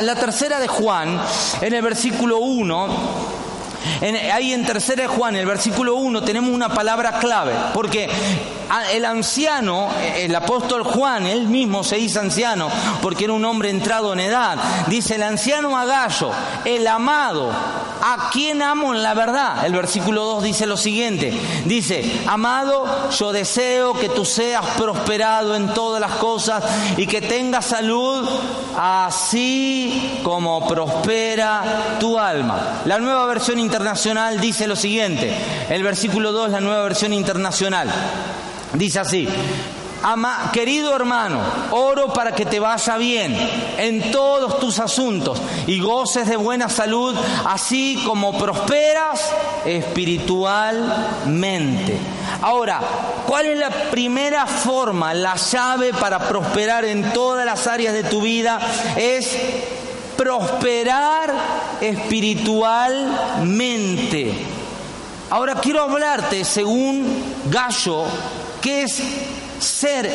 la 0.00 0.14
tercera 0.14 0.45
de 0.46 0.68
Juan, 0.68 1.20
en 1.60 1.74
el 1.74 1.82
versículo 1.82 2.38
1, 2.38 2.88
ahí 4.32 4.52
en 4.52 4.64
tercera 4.64 5.02
de 5.02 5.08
Juan, 5.08 5.34
en 5.34 5.40
el 5.40 5.46
versículo 5.46 5.94
1, 5.96 6.22
tenemos 6.22 6.50
una 6.50 6.68
palabra 6.68 7.18
clave, 7.18 7.52
porque 7.72 8.08
el 8.92 9.04
anciano, 9.04 9.88
el 10.16 10.34
apóstol 10.34 10.82
Juan, 10.82 11.26
él 11.26 11.46
mismo 11.46 11.84
se 11.84 11.98
hizo 11.98 12.20
anciano, 12.20 12.68
porque 13.00 13.24
era 13.24 13.32
un 13.32 13.44
hombre 13.44 13.70
entrado 13.70 14.12
en 14.12 14.20
edad. 14.20 14.58
Dice 14.88 15.14
el 15.14 15.22
anciano 15.22 15.76
Agallo, 15.76 16.30
el 16.64 16.86
amado, 16.86 17.50
a 18.02 18.30
quien 18.30 18.62
amo 18.62 18.94
en 18.94 19.02
la 19.02 19.14
verdad. 19.14 19.64
El 19.64 19.72
versículo 19.72 20.24
2 20.24 20.44
dice 20.44 20.66
lo 20.66 20.76
siguiente, 20.76 21.32
dice, 21.64 22.22
amado, 22.26 23.10
yo 23.10 23.32
deseo 23.32 23.94
que 23.94 24.08
tú 24.08 24.24
seas 24.24 24.64
prosperado 24.76 25.54
en 25.54 25.72
todas 25.72 26.00
las 26.00 26.12
cosas 26.12 26.62
y 26.96 27.06
que 27.06 27.22
tengas 27.22 27.66
salud, 27.66 28.28
así 28.76 30.20
como 30.22 30.66
prospera 30.66 31.96
tu 32.00 32.18
alma. 32.18 32.82
La 32.84 32.98
nueva 32.98 33.26
versión 33.26 33.58
internacional 33.58 33.75
dice 34.40 34.66
lo 34.66 34.76
siguiente, 34.76 35.32
el 35.68 35.82
versículo 35.82 36.32
2, 36.32 36.50
la 36.50 36.60
nueva 36.60 36.82
versión 36.82 37.12
internacional. 37.12 37.88
Dice 38.74 39.00
así, 39.00 39.28
Ama, 40.02 40.50
querido 40.52 40.94
hermano, 40.94 41.40
oro 41.70 42.12
para 42.12 42.32
que 42.32 42.44
te 42.46 42.60
vaya 42.60 42.96
bien 42.96 43.36
en 43.78 44.12
todos 44.12 44.60
tus 44.60 44.78
asuntos 44.78 45.42
y 45.66 45.80
goces 45.80 46.28
de 46.28 46.36
buena 46.36 46.68
salud, 46.68 47.16
así 47.44 48.00
como 48.06 48.38
prosperas 48.38 49.32
espiritualmente. 49.64 51.98
Ahora, 52.42 52.80
¿cuál 53.26 53.46
es 53.46 53.58
la 53.58 53.70
primera 53.70 54.46
forma, 54.46 55.12
la 55.12 55.34
llave 55.34 55.92
para 55.92 56.20
prosperar 56.20 56.84
en 56.84 57.12
todas 57.12 57.44
las 57.44 57.66
áreas 57.66 57.92
de 57.94 58.04
tu 58.04 58.20
vida? 58.20 58.60
Es 58.96 59.36
prosperar 60.16 61.34
espiritualmente. 61.80 64.32
Ahora 65.30 65.54
quiero 65.56 65.82
hablarte, 65.82 66.44
según 66.44 67.04
Gallo, 67.50 68.04
que 68.60 68.82
es 68.82 69.02
ser 69.58 70.08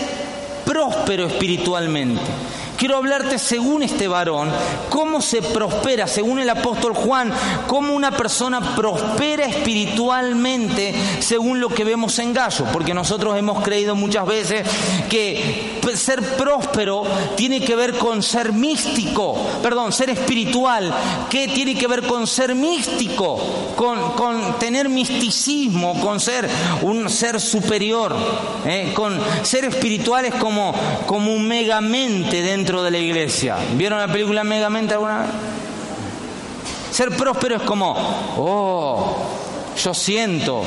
próspero 0.65 1.27
espiritualmente. 1.27 2.21
Quiero 2.81 2.97
hablarte 2.97 3.37
según 3.37 3.83
este 3.83 4.07
varón, 4.07 4.49
cómo 4.89 5.21
se 5.21 5.43
prospera, 5.43 6.07
según 6.07 6.39
el 6.39 6.49
apóstol 6.49 6.95
Juan, 6.95 7.31
cómo 7.67 7.93
una 7.93 8.09
persona 8.09 8.75
prospera 8.75 9.45
espiritualmente 9.45 10.95
según 11.19 11.59
lo 11.59 11.69
que 11.69 11.83
vemos 11.83 12.17
en 12.17 12.33
Gallo, 12.33 12.65
porque 12.73 12.95
nosotros 12.95 13.37
hemos 13.37 13.61
creído 13.61 13.95
muchas 13.95 14.25
veces 14.25 14.67
que 15.11 15.79
ser 15.95 16.21
próspero 16.37 17.03
tiene 17.35 17.61
que 17.61 17.75
ver 17.75 17.97
con 17.97 18.23
ser 18.23 18.53
místico, 18.53 19.35
perdón, 19.61 19.91
ser 19.91 20.09
espiritual, 20.09 20.93
que 21.29 21.47
tiene 21.49 21.75
que 21.75 21.87
ver 21.87 22.03
con 22.03 22.27
ser 22.27 22.55
místico, 22.55 23.39
con, 23.75 24.13
con 24.13 24.57
tener 24.57 24.89
misticismo, 24.89 25.99
con 25.99 26.19
ser 26.19 26.49
un 26.81 27.09
ser 27.09 27.39
superior, 27.39 28.15
¿eh? 28.65 28.91
con 28.95 29.19
ser 29.43 29.65
espirituales 29.65 30.33
como, 30.35 30.73
como 31.05 31.33
un 31.33 31.47
megamente 31.47 32.41
dentro 32.41 32.70
de 32.79 32.91
la 32.91 32.97
iglesia. 32.97 33.57
¿Vieron 33.75 33.99
la 33.99 34.07
película 34.07 34.43
Megamente 34.43 34.93
alguna 34.93 35.19
vez? 35.19 35.29
Ser 36.91 37.15
próspero 37.15 37.57
es 37.57 37.61
como, 37.63 37.95
oh, 38.37 39.17
yo 39.81 39.93
siento, 39.93 40.63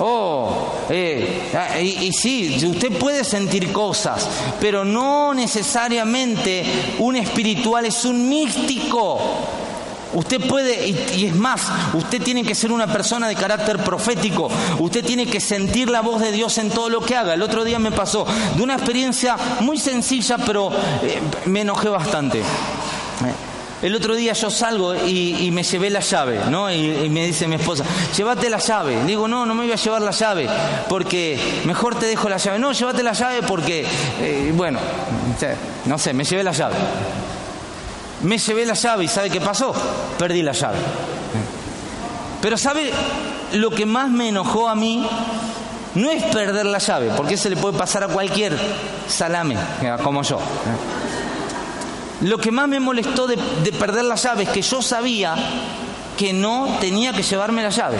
oh, 0.00 0.72
eh, 0.88 1.50
ah, 1.54 1.80
y, 1.80 2.06
y, 2.06 2.12
sí, 2.12 2.56
usted 2.66 2.96
puede 2.98 3.24
sentir 3.24 3.72
cosas, 3.72 4.28
pero 4.60 4.84
no 4.84 5.34
necesariamente 5.34 6.64
un 6.98 7.16
espiritual 7.16 7.86
es 7.86 8.04
un 8.04 8.28
místico. 8.28 9.20
Usted 10.12 10.40
puede, 10.46 10.88
y, 10.88 11.26
es 11.26 11.34
más, 11.34 11.62
usted 11.94 12.22
tiene 12.22 12.44
que 12.44 12.54
ser 12.54 12.72
una 12.72 12.86
persona 12.86 13.28
de 13.28 13.34
carácter 13.34 13.78
profético, 13.78 14.48
usted 14.78 15.04
tiene 15.04 15.26
que 15.26 15.40
sentir 15.40 15.90
la 15.90 16.00
voz 16.00 16.20
de 16.20 16.32
Dios 16.32 16.56
en 16.58 16.70
todo 16.70 16.88
lo 16.88 17.00
que 17.00 17.16
haga. 17.16 17.34
El 17.34 17.42
otro 17.42 17.64
día 17.64 17.78
me 17.78 17.92
pasó 17.92 18.26
de 18.56 18.62
una 18.62 18.74
experiencia 18.74 19.36
muy 19.60 19.78
sencilla, 19.78 20.38
pero 20.38 20.70
eh, 21.02 21.20
me 21.46 21.62
enojé 21.62 21.88
bastante. 21.88 22.42
El 23.82 23.94
otro 23.94 24.14
día 24.14 24.32
yo 24.32 24.50
salgo 24.50 24.94
y, 24.94 25.50
me 25.52 25.62
llevé 25.62 25.90
la 25.90 26.00
llave, 26.00 26.40
¿no? 26.50 26.72
Y, 26.72 27.08
me 27.10 27.26
dice 27.26 27.46
mi 27.46 27.56
esposa, 27.56 27.84
llévate 28.16 28.48
la 28.48 28.58
llave. 28.58 29.04
Digo, 29.04 29.28
no, 29.28 29.44
no 29.44 29.54
me 29.54 29.64
voy 29.64 29.72
a 29.72 29.76
llevar 29.76 30.00
la 30.00 30.12
llave, 30.12 30.48
porque 30.88 31.38
mejor 31.66 31.94
te 31.94 32.06
dejo 32.06 32.28
la 32.28 32.38
llave. 32.38 32.58
No, 32.58 32.72
llévate 32.72 33.02
la 33.02 33.12
llave 33.12 33.42
porque, 33.42 33.86
eh, 34.20 34.52
bueno, 34.54 34.78
no 35.84 35.98
sé, 35.98 36.14
me 36.14 36.24
llevé 36.24 36.42
la 36.42 36.52
llave. 36.52 36.74
Me 38.22 38.38
llevé 38.38 38.66
la 38.66 38.74
llave 38.74 39.04
y 39.04 39.08
¿sabe 39.08 39.30
qué 39.30 39.40
pasó? 39.40 39.74
Perdí 40.18 40.42
la 40.42 40.52
llave. 40.52 40.78
Pero 42.40 42.56
¿sabe 42.56 42.90
lo 43.52 43.70
que 43.70 43.86
más 43.86 44.10
me 44.10 44.28
enojó 44.28 44.68
a 44.68 44.74
mí? 44.74 45.06
No 45.94 46.10
es 46.10 46.22
perder 46.24 46.66
la 46.66 46.78
llave, 46.78 47.10
porque 47.16 47.36
se 47.36 47.48
le 47.48 47.56
puede 47.56 47.78
pasar 47.78 48.04
a 48.04 48.08
cualquier 48.08 48.56
salame, 49.08 49.56
como 50.02 50.22
yo. 50.22 50.38
Lo 52.22 52.38
que 52.38 52.50
más 52.50 52.68
me 52.68 52.80
molestó 52.80 53.26
de, 53.26 53.36
perder 53.78 54.04
la 54.04 54.14
llave 54.14 54.44
es 54.44 54.48
que 54.50 54.62
yo 54.62 54.80
sabía 54.82 55.34
que 56.16 56.32
no 56.32 56.76
tenía 56.80 57.12
que 57.12 57.22
llevarme 57.22 57.62
la 57.62 57.70
llave. 57.70 57.98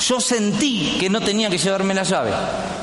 Yo 0.00 0.20
sentí 0.20 0.96
que 1.00 1.08
no 1.08 1.20
tenía 1.20 1.48
que 1.50 1.58
llevarme 1.58 1.94
la 1.94 2.02
llave. 2.02 2.30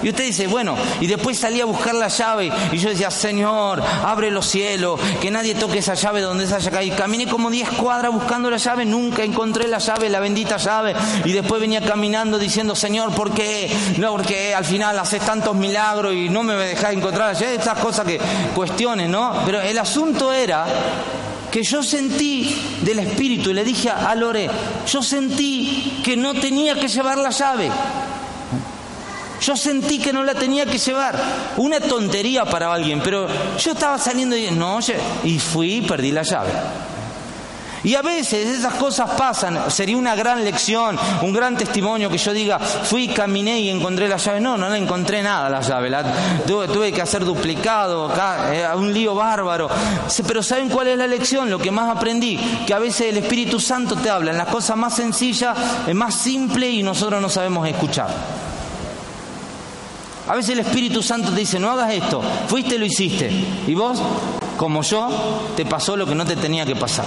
Y 0.01 0.09
usted 0.09 0.25
dice, 0.25 0.47
bueno, 0.47 0.75
y 0.99 1.07
después 1.07 1.37
salí 1.37 1.61
a 1.61 1.65
buscar 1.65 1.95
la 1.95 2.09
llave 2.09 2.51
y 2.71 2.77
yo 2.77 2.89
decía, 2.89 3.09
Señor, 3.09 3.81
abre 4.03 4.31
los 4.31 4.45
cielos, 4.45 4.99
que 5.21 5.31
nadie 5.31 5.55
toque 5.55 5.79
esa 5.79 5.93
llave 5.93 6.21
donde 6.21 6.45
se 6.45 6.55
haya 6.55 6.71
caído. 6.71 6.97
Caminé 6.97 7.27
como 7.27 7.49
10 7.49 7.69
cuadras 7.69 8.11
buscando 8.11 8.49
la 8.49 8.57
llave, 8.57 8.85
nunca 8.85 9.23
encontré 9.23 9.67
la 9.67 9.77
llave, 9.77 10.09
la 10.09 10.19
bendita 10.19 10.57
llave. 10.57 10.95
Y 11.23 11.31
después 11.31 11.61
venía 11.61 11.81
caminando 11.81 12.37
diciendo, 12.37 12.75
Señor, 12.75 13.13
¿por 13.13 13.31
qué? 13.31 13.71
No, 13.97 14.11
porque 14.11 14.53
al 14.53 14.65
final 14.65 14.99
haces 14.99 15.21
tantos 15.21 15.55
milagros 15.55 16.13
y 16.13 16.29
no 16.29 16.43
me 16.43 16.53
dejás 16.55 16.93
encontrar 16.93 17.31
la. 17.33 17.53
Estas 17.53 17.79
cosas 17.79 18.05
que 18.05 18.19
cuestiones, 18.53 19.09
¿no? 19.09 19.43
Pero 19.45 19.61
el 19.61 19.77
asunto 19.77 20.33
era 20.33 20.65
que 21.53 21.61
yo 21.61 21.83
sentí 21.83 22.79
del 22.81 22.97
Espíritu 22.97 23.51
y 23.51 23.53
le 23.53 23.63
dije 23.63 23.87
a 23.87 24.15
Lore, 24.15 24.49
yo 24.91 25.03
sentí 25.03 26.01
que 26.03 26.17
no 26.17 26.33
tenía 26.33 26.73
que 26.73 26.87
llevar 26.87 27.19
la 27.19 27.29
llave. 27.29 27.69
Yo 29.39 29.55
sentí 29.55 29.99
que 29.99 30.11
no 30.11 30.23
la 30.23 30.33
tenía 30.33 30.65
que 30.65 30.79
llevar. 30.79 31.15
Una 31.57 31.79
tontería 31.79 32.43
para 32.45 32.73
alguien, 32.73 33.01
pero 33.03 33.27
yo 33.59 33.71
estaba 33.71 33.99
saliendo 33.99 34.35
y 34.35 34.49
no, 34.49 34.79
y 35.23 35.37
fui 35.37 35.75
y 35.75 35.81
perdí 35.81 36.11
la 36.11 36.23
llave. 36.23 36.49
Y 37.83 37.95
a 37.95 38.01
veces 38.01 38.47
esas 38.47 38.75
cosas 38.75 39.09
pasan. 39.11 39.69
Sería 39.69 39.97
una 39.97 40.15
gran 40.15 40.43
lección, 40.43 40.97
un 41.21 41.33
gran 41.33 41.57
testimonio 41.57 42.09
que 42.09 42.17
yo 42.17 42.31
diga, 42.31 42.57
fui, 42.59 43.09
caminé 43.09 43.59
y 43.59 43.69
encontré 43.69 44.07
la 44.07 44.17
llave. 44.17 44.39
No, 44.39 44.57
no 44.57 44.69
la 44.69 44.77
encontré 44.77 45.21
nada 45.21 45.49
la 45.49 45.59
llave. 45.59 45.91
tuve, 46.47 46.93
que 46.93 47.01
hacer 47.01 47.25
duplicado, 47.25 48.09
acá, 48.09 48.53
eh, 48.53 48.67
un 48.75 48.93
lío 48.93 49.15
bárbaro. 49.15 49.69
Pero 50.25 50.41
¿saben 50.41 50.69
cuál 50.69 50.87
es 50.87 50.97
la 50.97 51.07
lección? 51.07 51.49
Lo 51.49 51.59
que 51.59 51.71
más 51.71 51.93
aprendí, 51.95 52.37
que 52.65 52.73
a 52.73 52.79
veces 52.79 53.09
el 53.09 53.17
Espíritu 53.17 53.59
Santo 53.59 53.95
te 53.95 54.09
habla 54.09 54.31
en 54.31 54.37
las 54.37 54.47
cosas 54.47 54.77
más 54.77 54.95
sencillas, 54.95 55.57
más 55.93 56.15
simple 56.15 56.69
y 56.69 56.83
nosotros 56.83 57.21
no 57.21 57.27
sabemos 57.27 57.67
escuchar. 57.67 58.07
A 60.27 60.35
veces 60.35 60.51
el 60.51 60.59
Espíritu 60.59 61.03
Santo 61.03 61.31
te 61.31 61.41
dice, 61.41 61.59
no 61.59 61.69
hagas 61.69 61.91
esto, 61.91 62.21
fuiste 62.47 62.75
y 62.75 62.77
lo 62.77 62.85
hiciste. 62.85 63.29
Y 63.67 63.75
vos, 63.75 64.01
como 64.55 64.81
yo, 64.83 65.51
te 65.57 65.65
pasó 65.65 65.97
lo 65.97 66.05
que 66.05 66.15
no 66.15 66.23
te 66.25 66.37
tenía 66.37 66.65
que 66.65 66.77
pasar. 66.77 67.05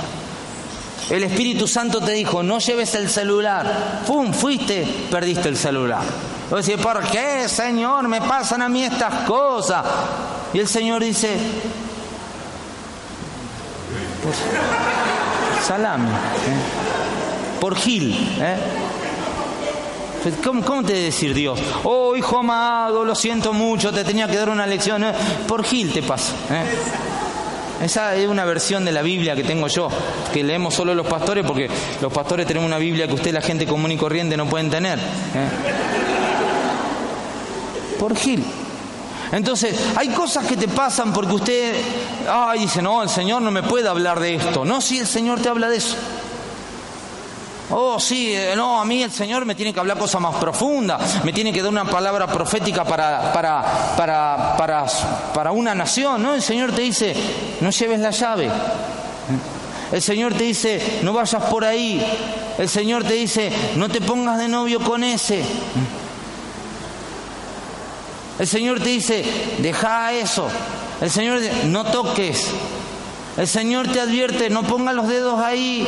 El 1.11 1.23
Espíritu 1.23 1.69
Santo 1.69 2.01
te 2.01 2.13
dijo, 2.13 2.43
no 2.43 2.59
lleves 2.59 2.95
el 2.97 3.09
celular. 3.09 4.03
¡Pum! 4.07 4.33
Fuiste, 4.33 4.85
perdiste 5.11 5.49
el 5.49 5.57
celular. 5.57 6.03
Vos 6.51 6.67
decís, 6.67 6.83
¿por 6.83 7.03
qué, 7.05 7.49
Señor, 7.49 8.09
me 8.09 8.21
pasan 8.21 8.63
a 8.63 8.69
mí 8.69 8.85
estas 8.85 9.27
cosas? 9.27 9.85
Y 10.53 10.59
el 10.59 10.67
Señor 10.67 11.03
dice, 11.03 11.37
salame, 15.65 16.09
¿eh? 16.09 17.61
por 17.61 17.77
Gil. 17.77 18.13
¿eh? 18.41 18.57
¿Cómo, 20.43 20.65
¿Cómo, 20.65 20.83
te 20.83 20.93
decir 20.93 21.35
Dios? 21.35 21.61
Oh, 21.85 22.17
hijo 22.17 22.39
amado, 22.39 23.05
lo 23.05 23.15
siento 23.15 23.53
mucho, 23.53 23.93
te 23.93 24.03
tenía 24.03 24.27
que 24.27 24.37
dar 24.37 24.49
una 24.49 24.67
lección. 24.67 25.05
¿eh? 25.05 25.13
Por 25.47 25.65
Gil 25.65 25.93
te 25.93 26.03
pasa. 26.03 26.33
Esa 27.83 28.15
es 28.15 28.29
una 28.29 28.45
versión 28.45 28.85
de 28.85 28.93
la 28.93 29.03
Biblia 29.03 29.37
que 29.37 29.45
tengo 29.45 29.69
yo, 29.69 29.89
que 30.33 30.43
leemos 30.43 30.75
solo 30.75 30.95
los 30.95 31.07
pastores, 31.07 31.45
porque 31.45 31.69
los 32.01 32.13
pastores 32.13 32.47
tenemos 32.47 32.67
una 32.67 32.79
Biblia 32.79 33.07
que 33.07 33.15
usted, 33.15 33.33
la 33.33 33.43
gente 33.43 33.67
común 33.67 33.93
y 33.93 33.97
corriente, 33.97 34.37
no 34.37 34.47
pueden 34.47 34.71
tener. 34.71 34.99
¿eh? 34.99 35.49
Por 37.99 38.17
Gil. 38.17 38.45
Entonces, 39.33 39.77
hay 39.97 40.09
cosas 40.09 40.47
que 40.47 40.57
te 40.57 40.69
pasan 40.69 41.13
porque 41.13 41.35
usted, 41.35 41.75
ay, 42.31 42.61
dice, 42.61 42.81
no, 42.81 43.03
el 43.03 43.09
Señor 43.09 43.43
no 43.43 43.51
me 43.51 43.63
puede 43.63 43.89
hablar 43.89 44.21
de 44.21 44.37
esto. 44.37 44.65
No, 44.65 44.81
si 44.81 44.99
el 44.99 45.07
Señor 45.07 45.41
te 45.41 45.49
habla 45.49 45.69
de 45.69 45.77
eso. 45.77 45.97
Oh, 47.71 47.99
sí, 47.99 48.33
eh, 48.33 48.53
no, 48.55 48.81
a 48.81 48.85
mí 48.85 49.03
el 49.03 49.11
Señor 49.11 49.45
me 49.45 49.57
tiene 49.57 49.73
que 49.73 49.81
hablar 49.81 49.99
cosas 49.99 50.21
más 50.21 50.37
profundas, 50.37 51.25
me 51.25 51.33
tiene 51.33 51.53
que 51.53 51.63
dar 51.63 51.71
una 51.71 51.85
palabra 51.85 52.29
profética 52.29 52.85
para, 52.85 53.33
para, 53.33 53.95
para, 53.97 54.57
para, 54.57 54.87
para 55.35 55.51
una 55.51 55.75
nación, 55.75 56.23
¿no? 56.23 56.35
El 56.35 56.43
Señor 56.43 56.73
te 56.73 56.83
dice, 56.83 57.15
no 57.61 57.71
lleves 57.71 57.99
la 57.99 58.11
llave. 58.11 58.51
El 59.93 60.03
Señor 60.03 60.35
te 60.35 60.45
dice, 60.45 61.01
no 61.03 61.13
vayas 61.13 61.43
por 61.45 61.65
ahí. 61.65 62.05
El 62.59 62.69
Señor 62.69 63.05
te 63.05 63.15
dice, 63.15 63.53
no 63.77 63.89
te 63.89 64.01
pongas 64.01 64.39
de 64.39 64.49
novio 64.49 64.81
con 64.81 65.03
ese. 65.03 65.45
El 68.39 68.47
Señor 68.47 68.81
te 68.81 68.91
dice, 68.91 69.25
deja 69.59 70.13
eso. 70.13 70.47
El 71.01 71.11
Señor 71.11 71.41
no 71.65 71.85
toques. 71.85 72.51
El 73.37 73.47
Señor 73.47 73.89
te 73.89 74.01
advierte, 74.01 74.51
no 74.51 74.63
pongas 74.63 74.95
los 74.95 75.09
dedos 75.09 75.41
ahí. 75.41 75.87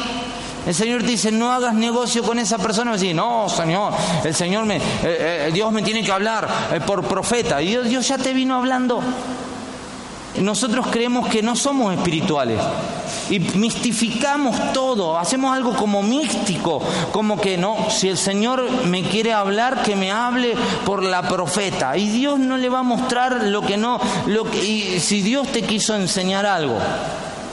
El 0.67 0.75
Señor 0.75 1.03
te 1.03 1.09
dice, 1.09 1.31
no 1.31 1.53
hagas 1.53 1.75
negocio 1.75 2.23
con 2.23 2.38
esa 2.38 2.59
persona. 2.59 2.97
Y 2.97 3.15
no, 3.15 3.49
Señor, 3.49 3.93
el 4.25 4.35
Señor 4.35 4.65
me, 4.65 4.77
eh, 4.77 4.83
eh, 5.03 5.50
Dios 5.53 5.73
me 5.73 5.83
tiene 5.83 6.03
que 6.03 6.12
hablar 6.12 6.49
eh, 6.73 6.81
por 6.81 7.05
profeta. 7.05 7.61
Y 7.62 7.69
Dios, 7.69 7.88
Dios 7.88 8.09
ya 8.09 8.19
te 8.19 8.33
vino 8.33 8.57
hablando. 8.57 9.03
Nosotros 10.41 10.87
creemos 10.91 11.29
que 11.29 11.43
no 11.43 11.57
somos 11.57 11.95
espirituales 11.95 12.61
y 13.31 13.41
mistificamos 13.41 14.73
todo, 14.73 15.19
hacemos 15.19 15.55
algo 15.55 15.75
como 15.75 16.03
místico, 16.03 16.81
como 17.12 17.41
que 17.41 17.57
no, 17.57 17.91
si 17.91 18.09
el 18.09 18.17
Señor 18.17 18.71
me 18.87 19.03
quiere 19.03 19.33
hablar, 19.33 19.83
que 19.83 19.97
me 19.97 20.12
hable 20.12 20.55
por 20.85 21.03
la 21.03 21.23
profeta. 21.23 21.97
Y 21.97 22.09
Dios 22.09 22.38
no 22.38 22.57
le 22.57 22.69
va 22.69 22.81
a 22.81 22.85
mostrar 22.85 23.45
lo 23.45 23.62
que 23.62 23.77
no, 23.77 24.00
lo 24.27 24.45
que, 24.45 24.65
y 24.65 25.00
si 25.00 25.23
Dios 25.23 25.49
te 25.49 25.62
quiso 25.62 25.97
enseñar 25.97 26.47
algo, 26.47 26.79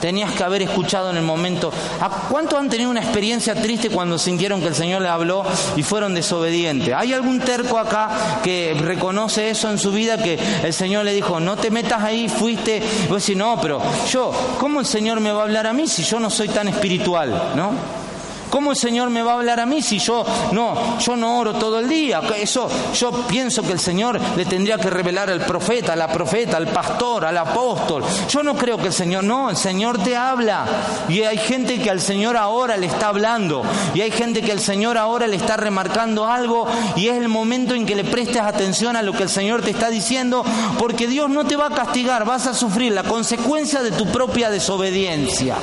tenías 0.06 0.34
que 0.34 0.44
haber 0.44 0.62
escuchado 0.62 1.10
en 1.10 1.18
el 1.18 1.24
momento. 1.24 1.74
¿A 2.00 2.28
cuántos 2.30 2.60
han 2.60 2.70
tenido 2.70 2.92
una 2.92 3.02
experiencia 3.02 3.56
triste 3.56 3.90
cuando 3.90 4.20
sintieron 4.20 4.62
que 4.62 4.68
el 4.68 4.76
Señor 4.76 5.02
les 5.02 5.10
habló 5.10 5.44
y 5.76 5.82
fueron 5.82 6.14
desobedientes? 6.14 6.94
¿Hay 6.94 7.12
algún 7.12 7.40
terco 7.40 7.80
acá 7.80 8.40
que 8.44 8.78
reconoce 8.80 9.50
eso 9.50 9.68
en 9.72 9.80
su 9.80 9.92
vida 9.92 10.20
que 10.22 10.38
el 10.64 10.74
Señor 10.74 11.06
le 11.06 11.14
dijo, 11.14 11.40
no 11.40 11.58
te 11.58 11.72
metas 11.72 12.04
ahí, 12.04 12.30
fuiste? 12.30 12.84
Y 13.06 13.08
vos 13.08 13.24
decís, 13.24 13.36
no, 13.36 13.60
pero 13.60 13.82
yo, 14.12 14.32
¿cómo 14.60 14.80
el 14.80 14.86
Señor 14.86 15.22
me 15.22 15.32
va 15.32 15.40
a 15.40 15.46
hablar 15.46 15.66
a 15.66 15.74
mí 15.74 15.88
si 15.88 16.04
yo 16.04 16.20
no 16.20 16.30
soy 16.30 16.50
tan 16.50 16.68
espiritual? 16.68 17.54
¿No? 17.56 18.05
¿Cómo 18.50 18.72
el 18.72 18.78
Señor 18.78 19.10
me 19.10 19.22
va 19.22 19.34
a 19.34 19.36
hablar 19.36 19.60
a 19.60 19.66
mí 19.66 19.82
si 19.82 20.00
yo 20.00 20.25
no, 20.52 21.00
yo 21.00 21.16
no 21.16 21.40
oro 21.40 21.54
todo 21.54 21.80
el 21.80 21.90
día? 21.90 22.22
Eso 22.38 22.70
yo 22.94 23.12
pienso 23.28 23.62
que 23.64 23.74
el 23.74 23.80
Señor 23.80 24.20
le 24.36 24.46
tendría 24.46 24.78
que 24.78 24.90
revelar 24.90 25.30
al 25.30 25.42
profeta, 25.42 25.96
la 25.96 26.08
profeta, 26.08 26.58
al 26.58 26.68
pastor, 26.68 27.25
al 27.25 27.38
apóstol. 27.38 28.04
Yo 28.30 28.44
no 28.44 28.56
creo 28.56 28.78
que 28.78 28.88
el 28.88 28.94
Señor, 28.94 29.24
no, 29.24 29.50
el 29.50 29.58
Señor 29.58 30.02
te 30.04 30.16
habla. 30.16 30.66
Y 31.10 31.24
hay 31.24 31.38
gente 31.38 31.80
que 31.80 31.90
al 31.90 32.02
Señor 32.02 32.38
ahora 32.38 32.78
le 32.78 32.88
está 32.88 33.10
hablando. 33.10 33.64
Y 33.94 34.02
hay 34.02 34.12
gente 34.12 34.42
que 34.42 34.52
al 34.52 34.60
Señor 34.60 34.98
ahora 34.98 35.28
le 35.28 35.36
está 35.36 35.58
remarcando 35.58 36.25
algo. 36.25 36.68
Y 36.96 37.08
es 37.08 37.18
el 37.18 37.28
momento 37.28 37.74
en 37.74 37.86
que 37.86 37.96
le 37.96 38.04
prestes 38.04 38.42
atención 38.42 38.96
a 38.96 39.02
lo 39.02 39.14
que 39.14 39.24
el 39.24 39.30
Señor 39.30 39.62
te 39.62 39.72
está 39.72 39.90
diciendo. 39.90 40.44
Porque 40.78 41.08
Dios 41.08 41.30
no 41.30 41.46
te 41.46 41.56
va 41.56 41.68
a 41.68 41.75
castigar, 41.75 42.25
vas 42.25 42.48
a 42.48 42.54
sufrir 42.54 42.94
la 42.94 43.04
consecuencia 43.04 43.82
de 43.82 43.92
tu 43.92 44.06
propia 44.08 44.50
desobediencia. 44.50 45.56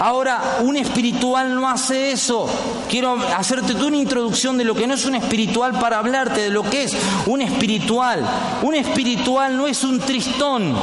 Ahora, 0.00 0.58
un 0.62 0.76
espiritual 0.76 1.54
no 1.54 1.68
hace 1.68 2.12
eso. 2.12 2.48
Quiero 2.88 3.16
hacerte 3.36 3.74
una 3.74 3.96
introducción 3.96 4.56
de 4.56 4.64
lo 4.64 4.74
que 4.74 4.86
no 4.86 4.94
es 4.94 5.04
un 5.04 5.14
espiritual 5.14 5.78
para 5.78 5.98
hablarte 5.98 6.42
de 6.42 6.50
lo 6.50 6.62
que 6.62 6.84
es 6.84 6.96
un 7.26 7.42
espiritual. 7.42 8.24
Un 8.62 8.74
espiritual 8.74 9.56
no 9.56 9.66
es 9.66 9.82
un 9.84 10.00
tristón. 10.00 10.74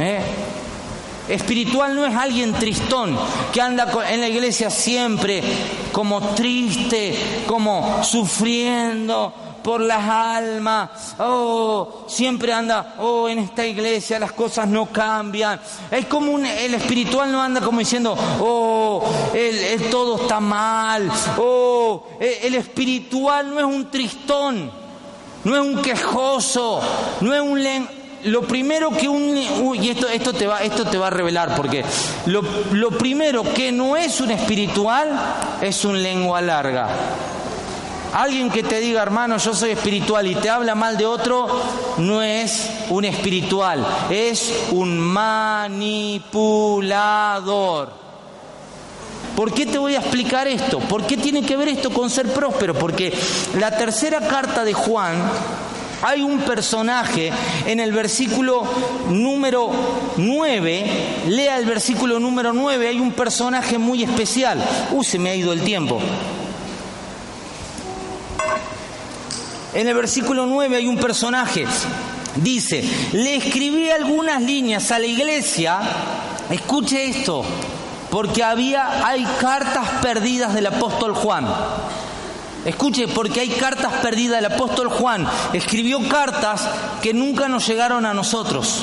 ¿eh? 0.00 0.20
Espiritual 1.28 1.94
no 1.94 2.06
es 2.06 2.14
alguien 2.14 2.52
tristón 2.52 3.18
que 3.52 3.60
anda 3.60 3.88
en 4.08 4.20
la 4.20 4.28
iglesia 4.28 4.70
siempre 4.70 5.42
como 5.90 6.20
triste, 6.34 7.42
como 7.46 8.04
sufriendo, 8.04 9.32
por 9.66 9.80
las 9.80 10.08
almas, 10.08 10.90
oh, 11.18 12.04
siempre 12.06 12.52
anda, 12.52 12.94
oh, 13.00 13.28
en 13.28 13.40
esta 13.40 13.66
iglesia 13.66 14.16
las 14.20 14.30
cosas 14.30 14.68
no 14.68 14.86
cambian. 14.86 15.60
Es 15.90 16.06
como 16.06 16.30
un, 16.30 16.46
el 16.46 16.72
espiritual 16.74 17.32
no 17.32 17.42
anda 17.42 17.60
como 17.60 17.80
diciendo, 17.80 18.16
oh, 18.40 19.02
el, 19.34 19.90
todo 19.90 20.22
está 20.22 20.38
mal, 20.38 21.10
oh, 21.38 22.06
el, 22.20 22.54
espiritual 22.54 23.50
no 23.50 23.58
es 23.58 23.64
un 23.64 23.90
tristón, 23.90 24.70
no 25.42 25.56
es 25.56 25.60
un 25.60 25.82
quejoso, 25.82 26.80
no 27.22 27.34
es 27.34 27.40
un 27.40 27.88
lo 28.22 28.42
primero 28.42 28.90
que 28.90 29.08
un 29.08 29.36
y 29.36 29.88
esto 29.88 30.08
esto 30.08 30.32
te 30.32 30.46
va 30.46 30.62
esto 30.62 30.84
te 30.84 30.96
va 30.96 31.08
a 31.08 31.10
revelar 31.10 31.54
porque 31.54 31.84
lo, 32.26 32.42
lo 32.72 32.90
primero 32.90 33.42
que 33.52 33.70
no 33.70 33.96
es 33.96 34.20
un 34.20 34.30
espiritual 34.30 35.08
es 35.60 35.84
un 35.84 36.02
lengua 36.02 36.40
larga 36.40 36.88
Alguien 38.16 38.48
que 38.50 38.62
te 38.62 38.80
diga, 38.80 39.02
hermano, 39.02 39.36
yo 39.36 39.52
soy 39.52 39.72
espiritual 39.72 40.26
y 40.26 40.36
te 40.36 40.48
habla 40.48 40.74
mal 40.74 40.96
de 40.96 41.04
otro, 41.04 41.48
no 41.98 42.22
es 42.22 42.70
un 42.88 43.04
espiritual, 43.04 43.86
es 44.08 44.54
un 44.70 44.98
manipulador. 44.98 46.32
¿Por 49.36 49.52
qué 49.52 49.66
te 49.66 49.76
voy 49.76 49.96
a 49.96 49.98
explicar 49.98 50.48
esto? 50.48 50.78
¿Por 50.78 51.06
qué 51.06 51.18
tiene 51.18 51.42
que 51.42 51.58
ver 51.58 51.68
esto 51.68 51.90
con 51.90 52.08
ser 52.08 52.32
próspero? 52.32 52.72
Porque 52.72 53.12
la 53.58 53.76
tercera 53.76 54.26
carta 54.26 54.64
de 54.64 54.72
Juan 54.72 55.22
hay 56.00 56.22
un 56.22 56.38
personaje 56.38 57.30
en 57.66 57.80
el 57.80 57.92
versículo 57.92 58.62
número 59.10 59.70
9, 60.16 61.24
lea 61.28 61.58
el 61.58 61.66
versículo 61.66 62.18
número 62.18 62.54
9, 62.54 62.88
hay 62.88 62.98
un 62.98 63.12
personaje 63.12 63.76
muy 63.76 64.04
especial. 64.04 64.64
Uy, 64.92 65.04
se 65.04 65.18
me 65.18 65.28
ha 65.28 65.34
ido 65.34 65.52
el 65.52 65.60
tiempo. 65.60 66.00
En 69.76 69.86
el 69.86 69.94
versículo 69.94 70.46
9 70.46 70.74
hay 70.74 70.88
un 70.88 70.96
personaje. 70.96 71.66
Dice, 72.36 72.82
le 73.12 73.36
escribí 73.36 73.90
algunas 73.90 74.40
líneas 74.40 74.90
a 74.90 74.98
la 74.98 75.04
iglesia. 75.04 75.80
Escuche 76.48 77.04
esto, 77.10 77.44
porque 78.10 78.42
había, 78.42 79.06
hay 79.06 79.26
cartas 79.38 79.86
perdidas 80.00 80.54
del 80.54 80.68
apóstol 80.68 81.12
Juan. 81.12 81.46
Escuche, 82.64 83.06
porque 83.06 83.40
hay 83.40 83.50
cartas 83.50 83.92
perdidas 84.00 84.40
del 84.40 84.50
apóstol 84.50 84.88
Juan. 84.88 85.28
Escribió 85.52 86.08
cartas 86.08 86.66
que 87.02 87.12
nunca 87.12 87.46
nos 87.46 87.66
llegaron 87.68 88.06
a 88.06 88.14
nosotros. 88.14 88.82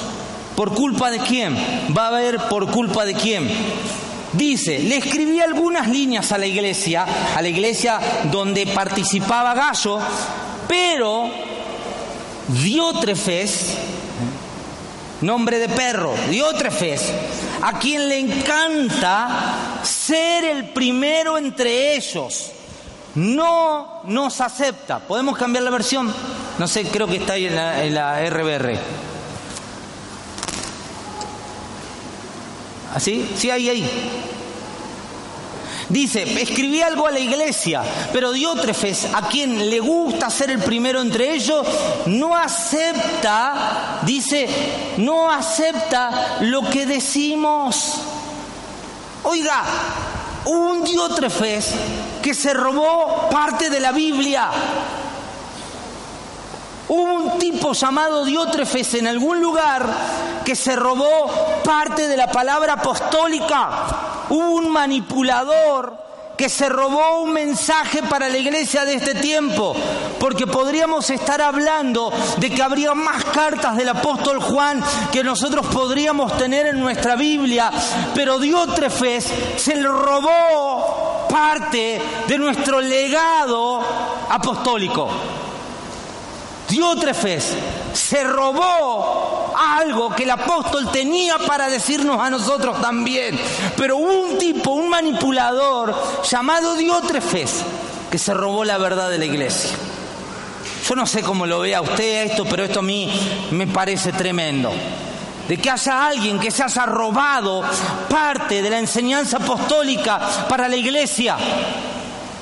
¿Por 0.55 0.75
culpa 0.75 1.09
de 1.09 1.17
quién? 1.17 1.57
Va 1.97 2.09
a 2.09 2.11
ver 2.11 2.37
por 2.49 2.69
culpa 2.69 3.03
de 3.03 3.15
quién. 3.15 3.49
Dice, 4.33 4.77
le 4.77 4.97
escribí 4.97 5.39
algunas 5.39 5.87
líneas 5.87 6.31
a 6.31 6.37
la 6.37 6.45
iglesia, 6.45 7.07
a 7.35 7.41
la 7.41 7.47
iglesia 7.47 7.99
donde 8.31 8.67
participaba 8.67 9.55
Gallo, 9.55 9.99
pero 10.67 11.29
Diótrefes, 12.47 13.77
nombre 15.21 15.59
de 15.59 15.69
perro, 15.69 16.13
Diótrefes, 16.29 17.11
a 17.61 17.79
quien 17.79 18.09
le 18.09 18.19
encanta 18.19 19.79
ser 19.83 20.43
el 20.43 20.69
primero 20.69 21.37
entre 21.37 21.95
ellos, 21.95 22.51
no 23.15 24.01
nos 24.05 24.41
acepta. 24.41 24.99
¿Podemos 24.99 25.37
cambiar 25.37 25.63
la 25.63 25.71
versión? 25.71 26.13
No 26.57 26.67
sé, 26.67 26.83
creo 26.85 27.07
que 27.07 27.17
está 27.17 27.33
ahí 27.33 27.45
en 27.45 27.55
la, 27.55 27.83
en 27.83 27.93
la 27.93 28.29
RBR. 28.29 28.77
¿Así? 32.93 33.27
Sí, 33.35 33.49
ahí, 33.49 33.69
ahí. 33.69 33.89
Dice, 35.89 36.23
escribí 36.41 36.81
algo 36.81 37.07
a 37.07 37.11
la 37.11 37.19
iglesia, 37.19 37.83
pero 38.11 38.31
Diótrefes, 38.31 39.07
a 39.13 39.27
quien 39.27 39.69
le 39.69 39.79
gusta 39.79 40.29
ser 40.29 40.49
el 40.49 40.59
primero 40.59 41.01
entre 41.01 41.33
ellos, 41.33 41.65
no 42.05 42.35
acepta, 42.35 43.99
dice, 44.03 44.47
no 44.97 45.29
acepta 45.31 46.37
lo 46.41 46.69
que 46.69 46.85
decimos. 46.85 47.99
Oiga, 49.23 49.63
un 50.45 50.83
Diótrefes 50.83 51.71
que 52.21 52.33
se 52.33 52.53
robó 52.53 53.29
parte 53.29 53.69
de 53.69 53.79
la 53.79 53.91
Biblia. 53.91 54.49
Hubo 56.95 57.13
un 57.15 57.39
tipo 57.39 57.73
llamado 57.73 58.23
Diótrefes 58.23 58.93
en 58.93 59.07
algún 59.07 59.41
lugar 59.41 59.83
que 60.45 60.55
se 60.55 60.75
robó 60.75 61.27
parte 61.63 62.07
de 62.07 62.15
la 62.15 62.31
palabra 62.31 62.73
apostólica 62.73 64.27
un 64.29 64.69
manipulador 64.69 65.97
que 66.37 66.49
se 66.49 66.69
robó 66.69 67.21
un 67.21 67.33
mensaje 67.33 68.03
para 68.03 68.29
la 68.29 68.37
iglesia 68.37 68.85
de 68.85 68.93
este 68.93 69.15
tiempo, 69.15 69.75
porque 70.19 70.45
podríamos 70.45 71.09
estar 71.09 71.41
hablando 71.41 72.13
de 72.37 72.51
que 72.51 72.61
habría 72.61 72.93
más 72.93 73.25
cartas 73.25 73.75
del 73.75 73.89
apóstol 73.89 74.39
Juan 74.39 74.83
que 75.11 75.23
nosotros 75.23 75.65
podríamos 75.65 76.37
tener 76.37 76.67
en 76.67 76.79
nuestra 76.79 77.15
Biblia, 77.15 77.71
pero 78.13 78.37
Diótrefes 78.37 79.33
se 79.55 79.75
le 79.75 79.87
robó 79.87 81.25
parte 81.27 81.99
de 82.27 82.37
nuestro 82.37 82.79
legado 82.79 83.81
apostólico. 84.29 85.09
Diótrefes 86.69 87.53
se 87.93 88.23
robó 88.23 89.53
algo 89.57 90.15
que 90.15 90.23
el 90.23 90.31
apóstol 90.31 90.89
tenía 90.91 91.37
para 91.37 91.69
decirnos 91.69 92.19
a 92.19 92.29
nosotros 92.29 92.81
también. 92.81 93.39
Pero 93.77 93.97
un 93.97 94.37
tipo, 94.37 94.71
un 94.71 94.89
manipulador 94.89 95.95
llamado 96.23 96.75
Diótrefes, 96.75 97.63
que 98.09 98.17
se 98.17 98.33
robó 98.33 98.65
la 98.65 98.77
verdad 98.77 99.09
de 99.09 99.17
la 99.17 99.25
iglesia. 99.25 99.71
Yo 100.87 100.95
no 100.95 101.05
sé 101.05 101.21
cómo 101.21 101.45
lo 101.45 101.61
vea 101.61 101.81
usted 101.81 102.25
esto, 102.25 102.45
pero 102.45 102.63
esto 102.63 102.79
a 102.79 102.83
mí 102.83 103.09
me 103.51 103.67
parece 103.67 104.11
tremendo. 104.11 104.71
De 105.47 105.57
que 105.57 105.69
haya 105.69 106.07
alguien 106.07 106.39
que 106.39 106.51
se 106.51 106.63
haya 106.63 106.85
robado 106.85 107.63
parte 108.09 108.61
de 108.61 108.69
la 108.69 108.79
enseñanza 108.79 109.37
apostólica 109.37 110.19
para 110.47 110.67
la 110.67 110.75
iglesia. 110.75 111.37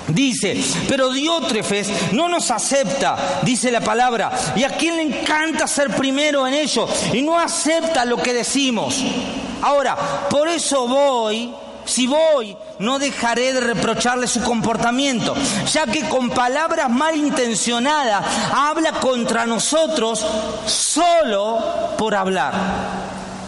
Dice, 0.07 0.61
pero 0.87 1.11
Diótrefes 1.11 2.13
no 2.13 2.27
nos 2.27 2.51
acepta, 2.51 3.41
dice 3.43 3.71
la 3.71 3.81
palabra, 3.81 4.31
y 4.55 4.63
a 4.63 4.69
quien 4.69 4.97
le 4.97 5.03
encanta 5.03 5.67
ser 5.67 5.95
primero 5.95 6.47
en 6.47 6.53
ello, 6.53 6.87
y 7.13 7.21
no 7.21 7.39
acepta 7.39 8.03
lo 8.05 8.17
que 8.17 8.33
decimos. 8.33 8.95
Ahora, 9.61 9.95
por 10.29 10.47
eso 10.47 10.87
voy, 10.87 11.53
si 11.85 12.07
voy, 12.07 12.55
no 12.79 12.99
dejaré 12.99 13.53
de 13.53 13.61
reprocharle 13.61 14.27
su 14.27 14.41
comportamiento, 14.41 15.35
ya 15.71 15.85
que 15.85 16.07
con 16.09 16.29
palabras 16.29 16.89
malintencionadas 16.89 18.25
habla 18.53 18.93
contra 18.93 19.45
nosotros 19.45 20.25
solo 20.65 21.95
por 21.97 22.15
hablar. 22.15 23.00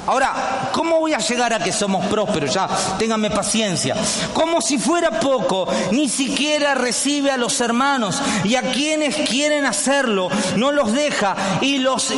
Ahora, 0.06 0.70
¿cómo 0.74 1.00
voy 1.00 1.13
a 1.13 1.20
llegar 1.20 1.54
a 1.54 1.60
que 1.60 1.72
somos 1.72 2.06
prósperos? 2.08 2.54
Ya, 2.54 2.68
ténganme 2.98 3.32
paciencia. 3.32 3.96
Como 4.34 4.62
si 4.62 4.78
fuera 4.78 5.20
poco, 5.20 5.68
ni 5.92 6.10
siquiera 6.10 6.76
recibe 6.76 7.32
a 7.32 7.38
los 7.38 7.60
hermanos 7.62 8.22
y 8.44 8.56
a 8.56 8.62
quienes 8.74 9.16
quieren 9.30 9.66
hacerlo, 9.66 10.30
no 10.58 10.72
los 10.72 10.92
deja 10.92 11.36
y 11.62 11.78
los, 11.80 12.12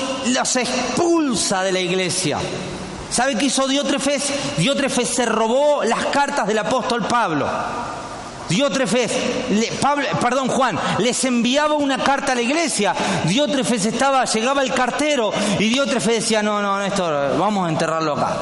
expulsa 0.55 1.61
de 1.61 1.71
la 1.71 1.79
iglesia. 1.79 2.39
¿Sabe 3.11 3.35
qué 3.35 3.45
hizo 3.45 3.67
Diótrefes? 3.67 4.33
Diótrefes 4.57 5.07
se 5.07 5.25
robó 5.25 5.83
las 5.83 6.05
cartas 6.07 6.47
del 6.47 6.57
apóstol 6.57 7.07
Pablo. 7.07 7.47
Diótrefes, 8.49 9.11
Pablo, 9.81 10.05
perdón 10.21 10.47
Juan, 10.47 10.77
les 10.99 11.23
enviaba 11.25 11.75
una 11.75 11.97
carta 11.97 12.33
a 12.33 12.35
la 12.35 12.41
iglesia. 12.41 12.93
Diótrefes 13.25 13.85
estaba, 13.85 14.25
llegaba 14.25 14.61
el 14.61 14.73
cartero 14.73 15.31
y 15.59 15.69
Diótrefes 15.69 16.21
decía, 16.21 16.43
no, 16.43 16.61
no, 16.61 16.81
esto 16.81 17.37
vamos 17.37 17.67
a 17.67 17.69
enterrarlo 17.69 18.13
acá 18.13 18.37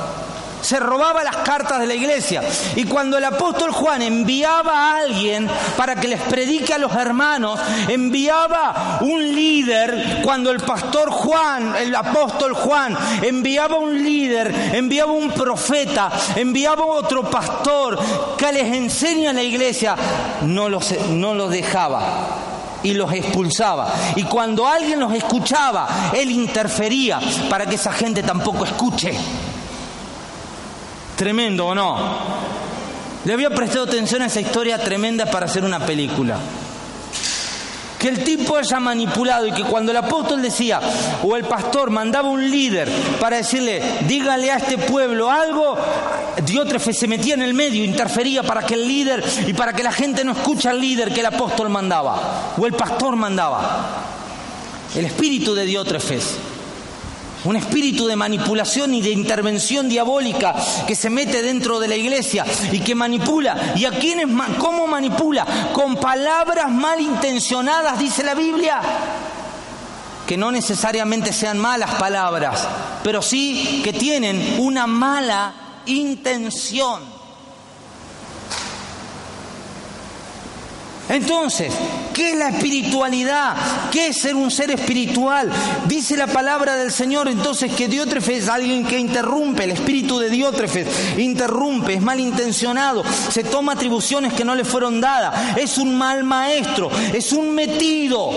se 0.64 0.80
robaba 0.80 1.24
las 1.24 1.38
cartas 1.38 1.80
de 1.80 1.88
la 1.88 1.94
iglesia. 1.94 2.42
Y 2.76 2.86
cuando 2.86 3.18
el 3.18 3.24
apóstol 3.26 3.72
Juan 3.72 4.02
enviaba 4.02 4.72
a 4.72 4.98
alguien 4.98 5.50
para 5.78 5.96
que 5.96 6.08
les 6.08 6.22
predique 6.22 6.74
a 6.74 6.78
los 6.78 6.96
hermanos, 6.96 7.60
enviaba 7.88 9.00
un 9.02 9.22
líder, 9.24 10.22
cuando 10.24 10.52
el 10.52 10.62
pastor 10.62 11.10
Juan, 11.10 11.76
el 11.76 11.94
apóstol 11.94 12.54
Juan, 12.54 12.98
enviaba 13.22 13.78
un 13.78 14.02
líder, 14.04 14.72
enviaba 14.74 15.12
un 15.12 15.32
profeta, 15.32 16.10
enviaba 16.36 16.86
otro 16.86 17.30
pastor 17.30 18.00
que 18.38 18.52
les 18.52 18.74
enseña 18.74 19.32
a 19.32 19.34
la 19.34 19.44
iglesia, 19.44 19.96
no 20.44 20.70
los, 20.70 20.92
no 21.10 21.34
los 21.34 21.52
dejaba 21.52 22.52
y 22.84 22.94
los 22.94 23.12
expulsaba. 23.14 23.92
Y 24.16 24.24
cuando 24.24 24.68
alguien 24.68 25.00
los 25.00 25.14
escuchaba, 25.14 26.12
él 26.14 26.30
interfería 26.32 27.20
para 27.50 27.66
que 27.66 27.76
esa 27.76 27.92
gente 27.92 28.22
tampoco 28.24 28.66
escuche. 28.66 29.14
Tremendo, 31.24 31.68
¿o 31.68 31.74
no? 31.74 31.96
Le 33.24 33.32
había 33.32 33.50
prestado 33.50 33.86
atención 33.86 34.22
a 34.22 34.26
esa 34.26 34.42
historia 34.42 34.78
tremenda 34.78 35.26
para 35.26 35.46
hacer 35.46 35.64
una 35.64 35.80
película. 35.80 36.36
Que 37.98 38.10
el 38.10 38.26
tipo 38.26 38.58
haya 38.58 38.78
manipulado 38.82 39.48
y 39.48 39.54
que 39.54 39.64
cuando 39.64 39.94
el 39.94 39.98
apóstol 40.00 40.42
decía, 40.42 40.82
o 41.24 41.38
el 41.38 41.46
pastor 41.46 41.92
mandaba 41.92 42.28
un 42.28 42.52
líder 42.52 42.90
para 43.22 43.38
decirle, 43.38 43.82
dígale 44.06 44.52
a 44.52 44.58
este 44.58 44.78
pueblo 44.78 45.32
algo, 45.32 45.78
Diótrefe 46.46 46.92
se 46.92 47.08
metía 47.08 47.36
en 47.36 47.44
el 47.44 47.54
medio, 47.54 47.86
interfería 47.86 48.44
para 48.44 48.66
que 48.66 48.74
el 48.74 48.86
líder 48.86 49.24
y 49.48 49.54
para 49.54 49.72
que 49.72 49.82
la 49.82 49.94
gente 49.94 50.26
no 50.26 50.34
escuche 50.34 50.68
al 50.68 50.82
líder 50.82 51.14
que 51.14 51.22
el 51.22 51.28
apóstol 51.28 51.70
mandaba, 51.70 52.54
o 52.58 52.66
el 52.66 52.74
pastor 52.74 53.16
mandaba. 53.16 53.88
el 54.94 55.06
espíritu 55.06 55.56
de 55.56 55.64
Diótrefes. 55.64 56.36
Un 57.46 57.58
espíritu 57.58 58.08
de 58.08 58.16
manipulación 58.16 58.94
y 58.94 59.02
de 59.02 59.10
intervención 59.10 59.90
diabólica 59.90 60.56
que 60.88 60.96
se 60.96 61.10
mete 61.10 61.42
dentro 61.42 61.80
de 61.80 61.90
la 61.90 61.96
iglesia 61.96 62.46
y 62.72 62.80
que 62.80 62.96
manipula. 62.96 63.74
¿Y 63.76 63.86
a 63.86 63.92
quiénes? 63.92 64.28
¿Cómo 64.60 64.88
manipula? 64.88 65.46
Con 65.74 65.98
palabras 65.98 66.72
malintencionadas, 66.72 68.00
dice 68.00 68.24
la 68.24 68.34
Biblia. 68.34 68.80
Que 70.26 70.38
no 70.38 70.52
necesariamente 70.52 71.34
sean 71.34 71.60
malas 71.60 71.96
palabras, 71.96 72.66
pero 73.04 73.22
sí 73.22 73.82
que 73.84 73.92
tienen 73.92 74.58
una 74.60 74.88
mala 74.88 75.54
intención. 75.86 77.13
Entonces, 81.10 81.74
¿qué 82.14 82.32
es 82.32 82.38
la 82.38 82.50
espiritualidad? 82.50 83.56
¿Qué 83.92 84.08
es 84.08 84.18
ser 84.18 84.36
un 84.36 84.50
ser 84.50 84.72
espiritual? 84.72 85.52
Dice 85.86 86.16
la 86.16 86.28
palabra 86.28 86.76
del 86.78 86.92
Señor 86.92 87.28
entonces 87.28 87.74
que 87.74 87.90
Diótrefes 87.90 88.44
es 88.44 88.50
alguien 88.50 88.86
que 88.86 88.98
interrumpe, 88.98 89.66
el 89.66 89.72
espíritu 89.72 90.18
de 90.18 90.30
Diótrefes 90.30 90.88
interrumpe, 91.18 91.96
es 91.96 92.02
malintencionado, 92.02 93.04
se 93.30 93.44
toma 93.44 93.74
atribuciones 93.74 94.34
que 94.34 94.46
no 94.46 94.56
le 94.56 94.64
fueron 94.64 95.02
dadas, 95.02 95.58
es 95.58 95.78
un 95.78 95.96
mal 95.98 96.24
maestro, 96.24 96.90
es 97.14 97.34
un 97.34 97.54
metido. 97.54 98.32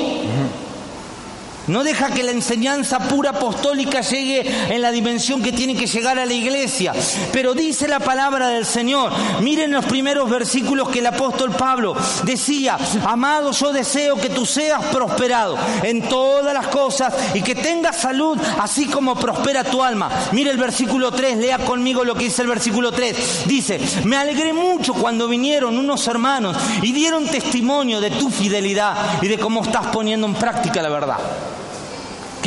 No 1.68 1.83
deja 1.83 2.11
que 2.11 2.22
la 2.22 2.31
enseñanza 2.31 3.00
pura 3.09 3.31
apostólica 3.31 4.00
llegue 4.00 4.74
en 4.74 4.81
la 4.83 4.92
dimensión 4.92 5.42
que 5.42 5.52
tiene 5.52 5.74
que 5.74 5.87
llegar 5.87 6.18
a 6.18 6.26
la 6.26 6.33
iglesia. 6.33 6.92
Pero 7.33 7.55
dice 7.55 7.88
la 7.88 8.00
palabra 8.00 8.48
del 8.48 8.64
Señor. 8.64 9.12
Miren 9.40 9.72
los 9.72 9.85
primeros 9.85 10.31
versículos 10.31 10.88
que 10.88 11.00
el 11.00 11.07
apóstol 11.07 11.50
Pablo 11.52 11.96
decía, 12.24 12.79
amado, 13.05 13.50
yo 13.50 13.72
deseo 13.72 14.16
que 14.16 14.31
tú 14.31 14.46
seas 14.46 14.85
prosperado 14.87 15.59
en 15.83 16.02
todas 16.09 16.55
las 16.55 16.68
cosas 16.68 17.12
y 17.35 17.42
que 17.42 17.55
tengas 17.55 17.96
salud 17.96 18.38
así 18.61 18.87
como 18.87 19.16
prospera 19.16 19.64
tu 19.64 19.83
alma. 19.83 20.11
Mire 20.33 20.50
el 20.50 20.59
versículo 20.59 21.11
3, 21.11 21.38
lea 21.38 21.59
conmigo 21.59 22.05
lo 22.05 22.14
que 22.14 22.24
dice 22.24 22.42
el 22.42 22.48
versículo 22.48 22.92
3. 22.92 23.46
Dice, 23.46 23.81
me 24.05 24.16
alegré 24.16 24.52
mucho 24.52 24.94
cuando 24.94 25.26
vinieron 25.26 25.79
unos 25.79 26.07
hermanos 26.07 26.57
y 26.83 26.92
dieron 26.92 27.26
testimonio 27.26 28.00
de 28.00 28.11
tu 28.11 28.31
fidelidad 28.31 29.22
y 29.22 29.29
de 29.29 29.38
cómo 29.38 29.64
estás 29.64 29.87
poniendo 29.88 30.26
en 30.26 30.35
práctica 30.35 30.83
la 30.83 30.88
verdad. 30.88 31.18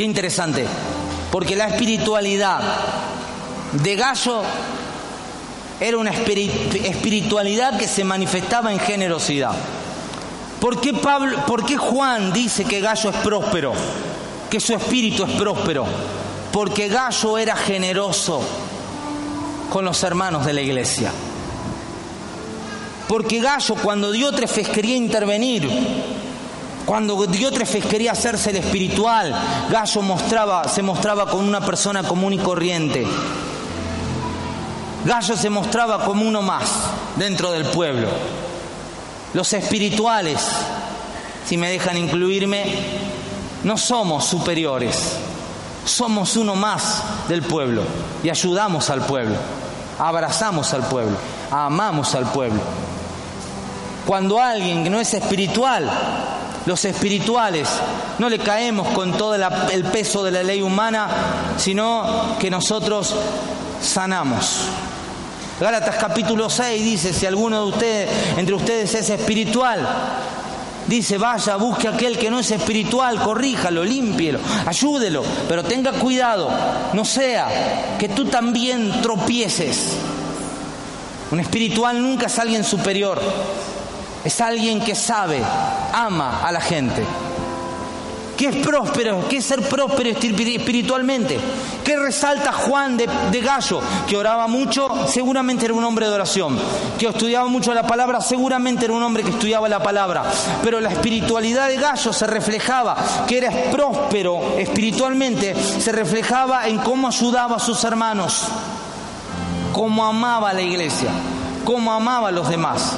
Qué 0.00 0.06
interesante, 0.06 0.64
porque 1.30 1.54
la 1.54 1.66
espiritualidad 1.66 2.62
de 3.72 3.96
Gallo 3.96 4.40
era 5.78 5.98
una 5.98 6.10
espiritualidad 6.10 7.78
que 7.78 7.86
se 7.86 8.02
manifestaba 8.02 8.72
en 8.72 8.78
generosidad. 8.78 9.52
¿Por 10.58 10.80
qué, 10.80 10.94
Pablo, 10.94 11.44
¿Por 11.44 11.66
qué 11.66 11.76
Juan 11.76 12.32
dice 12.32 12.64
que 12.64 12.80
Gallo 12.80 13.10
es 13.10 13.16
próspero? 13.16 13.74
Que 14.48 14.58
su 14.58 14.72
espíritu 14.72 15.24
es 15.24 15.32
próspero. 15.32 15.84
Porque 16.50 16.88
Gallo 16.88 17.36
era 17.36 17.54
generoso 17.54 18.40
con 19.68 19.84
los 19.84 20.02
hermanos 20.02 20.46
de 20.46 20.54
la 20.54 20.62
iglesia. 20.62 21.12
Porque 23.06 23.40
Gallo, 23.40 23.74
cuando 23.74 24.10
Diótrefes 24.10 24.66
quería 24.70 24.96
intervenir 24.96 25.68
cuando 26.90 27.24
Diótrefes 27.24 27.86
quería 27.86 28.10
hacerse 28.10 28.50
el 28.50 28.56
espiritual, 28.56 29.32
Gallo 29.70 30.02
mostraba, 30.02 30.66
se 30.66 30.82
mostraba 30.82 31.26
como 31.26 31.46
una 31.46 31.60
persona 31.60 32.02
común 32.02 32.32
y 32.32 32.38
corriente. 32.38 33.06
Gallo 35.04 35.36
se 35.36 35.48
mostraba 35.50 36.04
como 36.04 36.26
uno 36.26 36.42
más 36.42 36.68
dentro 37.14 37.52
del 37.52 37.66
pueblo. 37.66 38.08
Los 39.34 39.52
espirituales, 39.52 40.44
si 41.46 41.56
me 41.56 41.70
dejan 41.70 41.96
incluirme, 41.96 42.64
no 43.62 43.78
somos 43.78 44.24
superiores, 44.24 45.12
somos 45.84 46.36
uno 46.36 46.56
más 46.56 47.04
del 47.28 47.42
pueblo 47.42 47.84
y 48.24 48.30
ayudamos 48.30 48.90
al 48.90 49.02
pueblo, 49.02 49.36
abrazamos 49.96 50.74
al 50.74 50.82
pueblo, 50.82 51.16
amamos 51.52 52.16
al 52.16 52.32
pueblo. 52.32 52.60
Cuando 54.04 54.40
alguien 54.40 54.82
que 54.82 54.90
no 54.90 54.98
es 54.98 55.14
espiritual 55.14 55.88
los 56.66 56.84
espirituales. 56.84 57.68
No 58.18 58.28
le 58.28 58.38
caemos 58.38 58.88
con 58.88 59.12
todo 59.12 59.34
el 59.34 59.84
peso 59.84 60.22
de 60.22 60.30
la 60.30 60.42
ley 60.42 60.62
humana, 60.62 61.08
sino 61.56 62.36
que 62.38 62.50
nosotros 62.50 63.14
sanamos. 63.80 64.66
Gálatas 65.60 65.96
capítulo 65.96 66.48
6 66.48 66.82
dice, 66.82 67.12
si 67.12 67.26
alguno 67.26 67.64
de 67.64 67.68
ustedes, 67.68 68.10
entre 68.38 68.54
ustedes 68.54 68.94
es 68.94 69.10
espiritual, 69.10 69.86
dice, 70.86 71.18
vaya, 71.18 71.56
busque 71.56 71.86
aquel 71.86 72.16
que 72.18 72.30
no 72.30 72.38
es 72.38 72.50
espiritual, 72.50 73.20
corríjalo, 73.20 73.84
límpielo, 73.84 74.40
ayúdelo, 74.64 75.22
pero 75.48 75.62
tenga 75.62 75.92
cuidado, 75.92 76.50
no 76.94 77.04
sea 77.04 77.96
que 77.98 78.08
tú 78.08 78.24
también 78.24 79.02
tropieces. 79.02 79.96
Un 81.30 81.40
espiritual 81.40 82.00
nunca 82.00 82.26
es 82.26 82.38
alguien 82.38 82.64
superior, 82.64 83.20
es 84.24 84.40
alguien 84.40 84.80
que 84.80 84.94
sabe, 84.94 85.40
ama 85.92 86.42
a 86.46 86.52
la 86.52 86.60
gente. 86.60 87.04
¿Qué 88.40 88.46
es 88.46 88.56
próspero? 88.56 89.28
¿Qué 89.28 89.36
es 89.36 89.44
ser 89.44 89.60
próspero 89.60 90.08
espiritualmente? 90.08 91.38
¿Qué 91.84 91.94
resalta 91.98 92.52
Juan 92.52 92.96
de, 92.96 93.06
de, 93.30 93.40
Gallo? 93.42 93.82
Que 94.08 94.16
oraba 94.16 94.46
mucho, 94.46 94.88
seguramente 95.06 95.66
era 95.66 95.74
un 95.74 95.84
hombre 95.84 96.08
de 96.08 96.14
oración. 96.14 96.58
Que 96.98 97.08
estudiaba 97.08 97.48
mucho 97.48 97.74
la 97.74 97.86
palabra, 97.86 98.22
seguramente 98.22 98.86
era 98.86 98.94
un 98.94 99.02
hombre 99.02 99.24
que 99.24 99.28
estudiaba 99.28 99.68
la 99.68 99.82
palabra. 99.82 100.24
Pero 100.62 100.80
la 100.80 100.88
espiritualidad 100.88 101.68
de 101.68 101.76
Gallo 101.76 102.14
se 102.14 102.26
reflejaba, 102.26 102.96
que 103.28 103.36
era 103.36 103.50
próspero 103.70 104.56
espiritualmente, 104.56 105.54
se 105.54 105.92
reflejaba 105.92 106.66
en 106.66 106.78
cómo 106.78 107.08
ayudaba 107.08 107.56
a 107.56 107.60
sus 107.60 107.84
hermanos, 107.84 108.44
cómo 109.74 110.02
amaba 110.02 110.48
a 110.48 110.54
la 110.54 110.62
iglesia, 110.62 111.10
cómo 111.62 111.92
amaba 111.92 112.28
a 112.28 112.32
los 112.32 112.48
demás. 112.48 112.96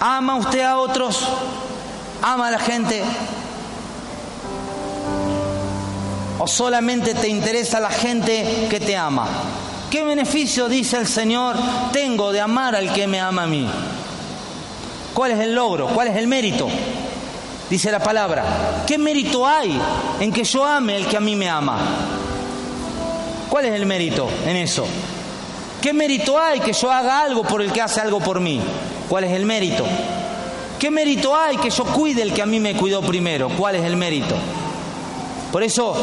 ¿Ama 0.00 0.36
usted 0.36 0.60
a 0.60 0.78
otros? 0.78 1.26
¿Ama 2.22 2.48
a 2.48 2.50
la 2.52 2.58
gente? 2.58 3.02
¿O 6.38 6.46
solamente 6.46 7.14
te 7.14 7.28
interesa 7.28 7.80
la 7.80 7.90
gente 7.90 8.68
que 8.70 8.78
te 8.78 8.96
ama? 8.96 9.26
¿Qué 9.90 10.04
beneficio, 10.04 10.68
dice 10.68 10.98
el 10.98 11.06
Señor, 11.08 11.56
tengo 11.92 12.30
de 12.30 12.40
amar 12.40 12.76
al 12.76 12.92
que 12.92 13.06
me 13.08 13.20
ama 13.20 13.44
a 13.44 13.46
mí? 13.46 13.68
¿Cuál 15.14 15.32
es 15.32 15.40
el 15.40 15.54
logro? 15.54 15.88
¿Cuál 15.88 16.08
es 16.08 16.16
el 16.16 16.28
mérito? 16.28 16.68
Dice 17.68 17.90
la 17.90 17.98
palabra. 17.98 18.84
¿Qué 18.86 18.98
mérito 18.98 19.46
hay 19.46 19.80
en 20.20 20.32
que 20.32 20.44
yo 20.44 20.64
ame 20.64 20.94
al 20.94 21.06
que 21.06 21.16
a 21.16 21.20
mí 21.20 21.34
me 21.34 21.48
ama? 21.48 21.78
¿Cuál 23.48 23.64
es 23.64 23.72
el 23.72 23.84
mérito 23.84 24.28
en 24.46 24.56
eso? 24.56 24.86
¿Qué 25.82 25.92
mérito 25.92 26.38
hay 26.38 26.60
que 26.60 26.72
yo 26.72 26.90
haga 26.92 27.22
algo 27.22 27.42
por 27.42 27.62
el 27.62 27.72
que 27.72 27.82
hace 27.82 28.00
algo 28.00 28.20
por 28.20 28.38
mí? 28.38 28.60
¿Cuál 29.08 29.24
es 29.24 29.32
el 29.32 29.44
mérito? 29.46 29.84
¿Qué 30.78 30.90
mérito 30.90 31.34
hay 31.34 31.56
que 31.56 31.70
yo 31.70 31.84
cuide 31.84 32.22
el 32.22 32.32
que 32.32 32.42
a 32.42 32.46
mí 32.46 32.60
me 32.60 32.76
cuidó 32.76 33.02
primero? 33.02 33.48
¿Cuál 33.48 33.76
es 33.76 33.84
el 33.84 33.96
mérito? 33.96 34.34
Por 35.50 35.62
eso 35.62 35.94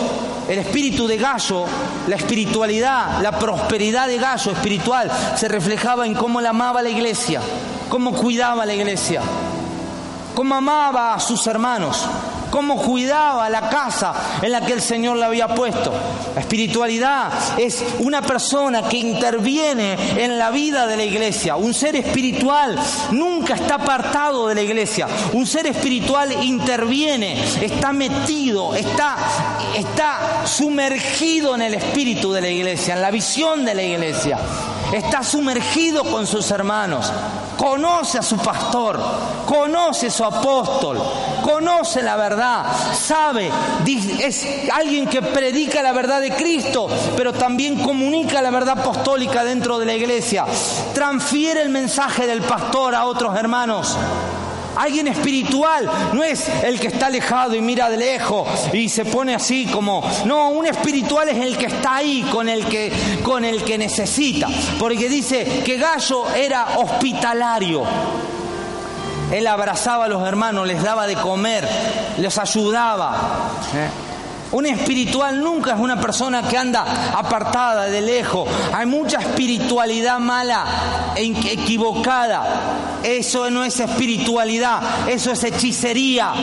el 0.50 0.60
espíritu 0.60 1.08
de 1.08 1.18
Gallo, 1.18 1.66
la 2.08 2.16
espiritualidad, 2.16 3.22
la 3.22 3.38
prosperidad 3.38 4.08
de 4.08 4.18
Gallo 4.18 4.52
espiritual 4.52 5.12
se 5.36 5.48
reflejaba 5.48 6.06
en 6.06 6.16
cómo 6.16 6.42
la 6.42 6.50
amaba 6.50 6.82
la 6.82 6.90
iglesia, 6.90 7.42
cómo 7.90 8.12
cuidaba 8.14 8.66
la 8.66 8.74
iglesia, 8.74 9.22
cómo 10.34 10.56
amaba 10.56 11.14
a 11.14 11.20
sus 11.20 11.46
hermanos, 11.46 12.06
cómo 12.56 12.78
cuidaba 12.78 13.50
la 13.50 13.68
casa 13.68 14.14
en 14.42 14.50
la 14.50 14.62
que 14.62 14.72
el 14.72 14.82
Señor 14.82 15.18
la 15.18 15.26
había 15.26 15.50
puesto. 15.50 15.92
La 16.34 16.40
espiritualidad 16.40 17.30
es 17.58 17.84
una 18.00 18.22
persona 18.22 18.88
que 18.88 18.96
interviene 18.96 19.98
en 20.24 20.38
la 20.38 20.52
vida 20.52 20.88
de 20.88 20.96
la 20.96 21.04
iglesia. 21.04 21.58
Un 21.58 21.74
ser 21.74 21.98
espiritual 21.98 22.80
nunca 23.12 23.56
está 23.56 23.76
apartado 23.76 24.48
de 24.48 24.56
la 24.56 24.62
iglesia. 24.62 25.06
Un 25.34 25.46
ser 25.46 25.68
espiritual 25.68 26.32
interviene, 26.46 27.44
está 27.62 27.92
metido, 27.92 28.74
está, 28.74 29.18
está 29.76 30.46
sumergido 30.46 31.56
en 31.56 31.62
el 31.62 31.74
espíritu 31.74 32.32
de 32.32 32.40
la 32.40 32.50
iglesia, 32.50 32.94
en 32.94 33.02
la 33.02 33.12
visión 33.12 33.66
de 33.66 33.76
la 33.76 33.84
iglesia 33.84 34.40
está 34.94 35.24
sumergido 35.24 36.04
con 36.04 36.28
sus 36.28 36.50
hermanos, 36.52 37.12
conoce 37.58 38.20
a 38.20 38.22
su 38.22 38.38
pastor, 38.38 39.00
conoce 39.46 40.08
a 40.08 40.12
su 40.12 40.24
apóstol, 40.24 41.02
conoce 41.44 42.02
la 42.02 42.16
verdad, 42.16 42.66
sabe, 42.94 43.52
es 44.20 44.46
alguien 44.72 45.08
que 45.08 45.22
predica 45.22 45.82
la 45.82 45.94
verdad 45.94 46.22
de 46.22 46.32
Cristo, 46.32 46.88
pero 47.16 47.34
también 47.34 47.82
comunica 47.82 48.42
la 48.42 48.52
verdad 48.52 48.80
apostólica 48.80 49.44
dentro 49.44 49.80
de 49.80 49.86
la 49.86 49.94
iglesia, 49.94 50.46
transfiere 50.94 51.62
el 51.62 51.70
mensaje 51.70 52.28
del 52.28 52.42
pastor 52.42 52.96
a 52.96 53.06
otros 53.06 53.36
hermanos. 53.36 53.98
Alguien 54.76 55.08
espiritual 55.08 55.90
no 56.14 56.24
es 56.24 56.48
el 56.64 56.80
que 56.80 56.88
está 56.88 57.08
alejado 57.08 57.56
y 57.56 57.62
mira 57.62 57.90
de 57.90 57.98
lejos 57.98 58.48
y 58.74 58.90
se 58.90 59.06
pone 59.06 59.34
así 59.34 59.66
como, 59.66 60.04
no, 60.26 60.50
un 60.50 60.66
espiritual 60.66 61.30
es 61.30 61.38
el 61.38 61.58
que 61.58 61.68
está 61.68 61.98
ahí 61.98 62.24
con 62.32 62.50
el 62.50 62.66
que 62.66 62.92
con 63.24 63.46
el 63.46 63.64
que 63.64 63.78
necesita, 63.78 64.48
porque 64.80 65.10
dice 65.10 65.62
que 65.64 65.78
Gallo 65.78 66.34
era 66.36 66.78
hospitalario. 66.78 67.84
Él 69.32 69.48
abrazaba 69.48 70.06
a 70.06 70.08
los 70.08 70.26
hermanos, 70.28 70.68
les 70.68 70.84
daba 70.84 71.08
de 71.08 71.16
comer, 71.16 71.68
les 72.18 72.38
ayudaba. 72.38 73.50
¿eh? 73.74 73.90
Un 74.52 74.66
espiritual 74.68 75.42
nunca 75.42 75.74
es 75.74 75.80
una 75.80 76.00
persona 76.00 76.48
que 76.48 76.58
anda 76.58 77.12
apartada 77.14 77.86
de 77.86 78.02
lejos. 78.02 78.48
Hay 78.74 78.86
mucha 78.86 79.20
espiritualidad 79.20 80.20
mala 80.20 80.64
e 81.16 81.26
equivocada. 81.26 82.44
Eso 83.06 83.52
no 83.52 83.64
es 83.64 83.80
espiritualidad, 83.80 85.08
eso 85.08 85.32
es 85.32 85.44
hechicería. 85.44 86.34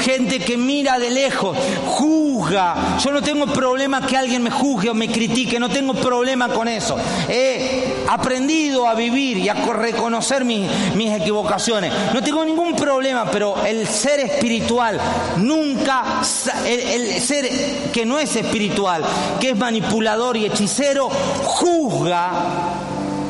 Gente 0.00 0.38
que 0.38 0.56
mira 0.56 0.96
de 0.98 1.10
lejos, 1.10 1.58
juzga. 1.86 2.98
Yo 3.02 3.10
no 3.10 3.20
tengo 3.20 3.46
problema 3.46 4.06
que 4.06 4.16
alguien 4.16 4.42
me 4.42 4.50
juzgue 4.50 4.90
o 4.90 4.94
me 4.94 5.08
critique, 5.08 5.58
no 5.58 5.68
tengo 5.68 5.92
problema 5.92 6.48
con 6.50 6.68
eso. 6.68 6.96
He 7.28 8.04
aprendido 8.08 8.86
a 8.86 8.94
vivir 8.94 9.38
y 9.38 9.48
a 9.48 9.54
reconocer 9.54 10.44
mis, 10.44 10.70
equivocaciones. 10.94 11.92
No 12.12 12.22
tengo 12.22 12.44
ningún 12.44 12.76
problema, 12.76 13.24
pero 13.30 13.64
el 13.64 13.86
ser 13.88 14.20
espiritual 14.20 15.00
nunca, 15.38 16.22
el 16.64 17.20
ser 17.20 17.90
que 17.92 18.06
no 18.06 18.20
es 18.20 18.36
espiritual, 18.36 19.04
que 19.40 19.50
es 19.50 19.56
manipulador 19.56 20.36
y 20.36 20.46
hechicero, 20.46 21.08
juzga 21.08 22.30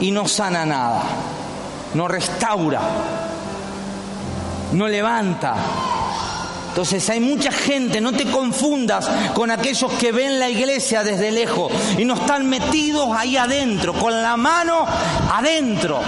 y 0.01 0.11
no 0.11 0.29
sana 0.29 0.67
nada, 0.67 1.03
no 1.95 2.09
restaura, 2.09 2.81
no 4.73 4.89
levanta. 4.89 5.55
Entonces 6.69 7.09
hay 7.09 7.21
mucha 7.21 7.53
gente, 7.53 8.01
no 8.01 8.13
te 8.13 8.25
confundas 8.25 9.09
con 9.33 9.51
aquellos 9.53 9.93
que 9.93 10.11
ven 10.11 10.41
la 10.41 10.49
iglesia 10.49 11.05
desde 11.05 11.31
lejos 11.31 11.71
y 11.97 12.05
no 12.05 12.15
están 12.15 12.49
metidos 12.49 13.17
ahí 13.17 13.37
adentro, 13.37 13.93
con 13.93 14.21
la 14.21 14.37
mano 14.37 14.85
adentro, 15.33 16.01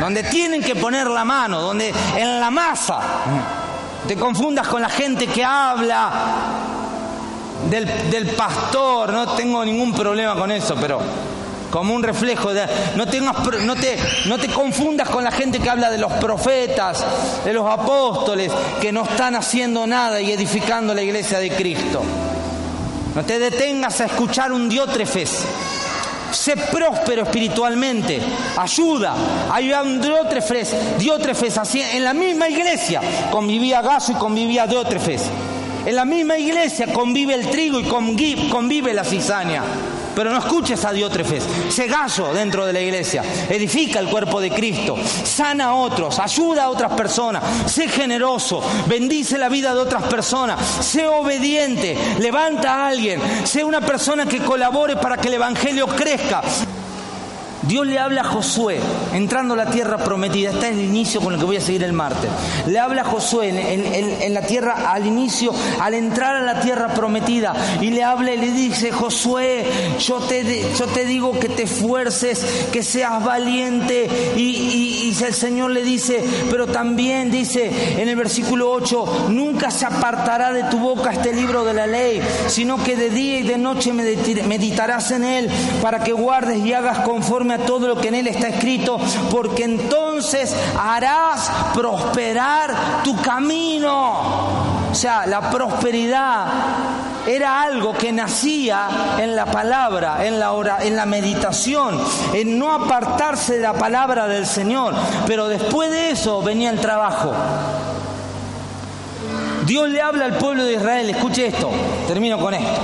donde 0.00 0.22
tienen 0.22 0.62
que 0.62 0.74
poner 0.74 1.06
la 1.08 1.26
mano, 1.26 1.60
donde 1.60 1.92
en 2.16 2.40
la 2.40 2.50
masa. 2.50 3.00
Te 4.08 4.16
confundas 4.16 4.66
con 4.68 4.80
la 4.80 4.88
gente 4.88 5.26
que 5.26 5.44
habla 5.44 6.12
del, 7.68 8.28
pastor, 8.30 9.12
no 9.12 9.28
tengo 9.34 9.64
ningún 9.64 9.92
problema 9.92 10.34
con 10.34 10.50
eso, 10.50 10.76
pero 10.80 11.00
como 11.74 11.92
un 11.92 12.04
reflejo 12.04 12.54
de 12.54 12.68
no 12.94 14.38
te 14.38 14.48
confundas 14.48 15.08
con 15.08 15.24
la 15.24 15.32
gente 15.32 15.58
que 15.58 15.68
habla 15.68 15.90
de 15.90 15.98
los 15.98 16.12
profetas, 16.12 17.04
de 17.44 17.52
los 17.52 17.68
apóstoles 17.68 18.52
que 18.80 18.92
no 18.92 19.02
están 19.02 19.34
haciendo 19.34 19.84
nada 19.84 20.20
y 20.20 20.30
edificando 20.30 20.94
la 20.94 21.02
iglesia 21.02 21.40
de 21.40 21.50
Cristo. 21.50 22.00
No 23.16 23.24
te 23.24 23.40
detengas 23.40 24.00
a 24.00 24.04
escuchar 24.04 24.52
un 24.52 24.68
diótrefes. 24.68 25.44
Sé 26.30 26.56
próspero 26.56 27.24
espiritualmente. 27.24 28.20
Ayuda. 28.56 29.16
Hay 29.50 29.72
un 29.72 30.00
diótrefes, 30.00 30.76
diótrefes 30.96 31.58
así 31.58 31.82
en 31.82 32.04
la 32.04 32.14
misma 32.14 32.48
iglesia. 32.48 33.00
Convivía 33.32 33.82
Gaso 33.82 34.12
y 34.12 34.14
convivía 34.14 34.68
diótrefes. 34.68 35.22
En 35.84 35.96
la 35.96 36.04
misma 36.04 36.38
iglesia 36.38 36.92
convive 36.92 37.34
el 37.34 37.50
trigo 37.50 37.80
y 37.80 38.48
convive 38.48 38.94
la 38.94 39.02
cizaña. 39.02 39.64
Pero 40.14 40.30
no 40.30 40.38
escuches 40.38 40.84
a 40.84 40.92
Diótrefes, 40.92 41.44
sé 41.68 41.86
gallo 41.86 42.32
dentro 42.32 42.66
de 42.66 42.72
la 42.72 42.80
iglesia, 42.80 43.22
edifica 43.48 43.98
el 43.98 44.08
cuerpo 44.08 44.40
de 44.40 44.50
Cristo, 44.50 44.96
sana 45.24 45.66
a 45.66 45.74
otros, 45.74 46.18
ayuda 46.18 46.64
a 46.64 46.70
otras 46.70 46.92
personas, 46.92 47.42
sé 47.66 47.88
generoso, 47.88 48.62
bendice 48.86 49.38
la 49.38 49.48
vida 49.48 49.74
de 49.74 49.80
otras 49.80 50.04
personas, 50.04 50.60
sé 50.80 51.06
obediente, 51.06 51.96
levanta 52.20 52.74
a 52.74 52.88
alguien, 52.88 53.20
sé 53.44 53.64
una 53.64 53.80
persona 53.80 54.26
que 54.26 54.40
colabore 54.40 54.96
para 54.96 55.16
que 55.16 55.28
el 55.28 55.34
Evangelio 55.34 55.86
crezca. 55.86 56.42
Dios 57.66 57.86
le 57.86 57.98
habla 57.98 58.22
a 58.22 58.24
Josué 58.24 58.78
entrando 59.12 59.54
a 59.54 59.56
la 59.56 59.66
tierra 59.66 59.98
prometida. 59.98 60.50
Está 60.50 60.68
en 60.68 60.78
el 60.78 60.84
inicio 60.84 61.20
con 61.20 61.34
el 61.34 61.38
que 61.38 61.46
voy 61.46 61.56
a 61.56 61.60
seguir 61.60 61.82
el 61.82 61.92
martes. 61.92 62.30
Le 62.66 62.78
habla 62.78 63.02
a 63.02 63.04
Josué 63.04 63.48
en, 63.48 64.34
la 64.34 64.42
tierra 64.42 64.92
al 64.92 65.06
inicio, 65.06 65.52
al 65.80 65.94
entrar 65.94 66.36
a 66.36 66.42
la 66.42 66.60
tierra 66.60 66.88
prometida. 66.88 67.54
Y 67.80 67.90
le 67.90 68.02
habla 68.02 68.34
y 68.34 68.38
le 68.38 68.50
dice, 68.50 68.90
Josué, 68.92 69.64
yo 69.98 70.18
te, 70.18 70.44
yo 70.78 70.86
te 70.86 71.04
digo 71.04 71.38
que 71.38 71.48
te 71.48 71.64
esfuerces, 71.64 72.68
que 72.72 72.82
seas 72.82 73.24
valiente. 73.24 74.08
Y, 74.36 74.40
y 74.40 75.24
el 75.24 75.34
Señor 75.34 75.70
le 75.70 75.82
dice, 75.82 76.22
pero 76.50 76.66
también 76.66 77.30
dice 77.30 78.00
en 78.00 78.08
el 78.08 78.16
versículo 78.16 78.70
8, 78.72 79.28
nunca 79.30 79.70
se 79.70 79.86
apartará 79.86 80.52
de 80.52 80.64
tu 80.64 80.78
boca 80.78 81.12
este 81.12 81.32
libro 81.32 81.64
de 81.64 81.74
la 81.74 81.86
ley, 81.86 82.20
sino 82.48 82.82
que 82.82 82.96
de 82.96 83.10
día 83.10 83.40
y 83.40 83.42
de 83.42 83.58
noche 83.58 83.92
meditarás 83.92 85.10
en 85.12 85.24
él 85.24 85.50
para 85.82 86.02
que 86.02 86.12
guardes 86.12 86.58
y 86.58 86.72
hagas 86.72 87.00
conforme 87.00 87.53
todo 87.58 87.88
lo 87.88 87.96
que 87.96 88.08
en 88.08 88.16
él 88.16 88.26
está 88.26 88.48
escrito, 88.48 88.98
porque 89.30 89.64
entonces 89.64 90.54
harás 90.78 91.50
prosperar 91.74 93.02
tu 93.02 93.16
camino. 93.20 94.64
O 94.90 94.94
sea, 94.94 95.26
la 95.26 95.50
prosperidad 95.50 96.46
era 97.26 97.62
algo 97.62 97.92
que 97.94 98.12
nacía 98.12 98.88
en 99.18 99.34
la 99.34 99.46
palabra, 99.46 100.26
en 100.26 100.38
la, 100.38 100.52
hora, 100.52 100.78
en 100.82 100.94
la 100.94 101.06
meditación, 101.06 102.00
en 102.32 102.58
no 102.58 102.72
apartarse 102.72 103.56
de 103.56 103.62
la 103.62 103.72
palabra 103.72 104.28
del 104.28 104.46
Señor. 104.46 104.94
Pero 105.26 105.48
después 105.48 105.90
de 105.90 106.10
eso 106.10 106.42
venía 106.42 106.70
el 106.70 106.80
trabajo. 106.80 107.32
Dios 109.66 109.88
le 109.88 110.02
habla 110.02 110.26
al 110.26 110.36
pueblo 110.36 110.64
de 110.64 110.74
Israel, 110.74 111.08
escuche 111.08 111.46
esto, 111.46 111.70
termino 112.06 112.38
con 112.38 112.52
esto. 112.52 112.80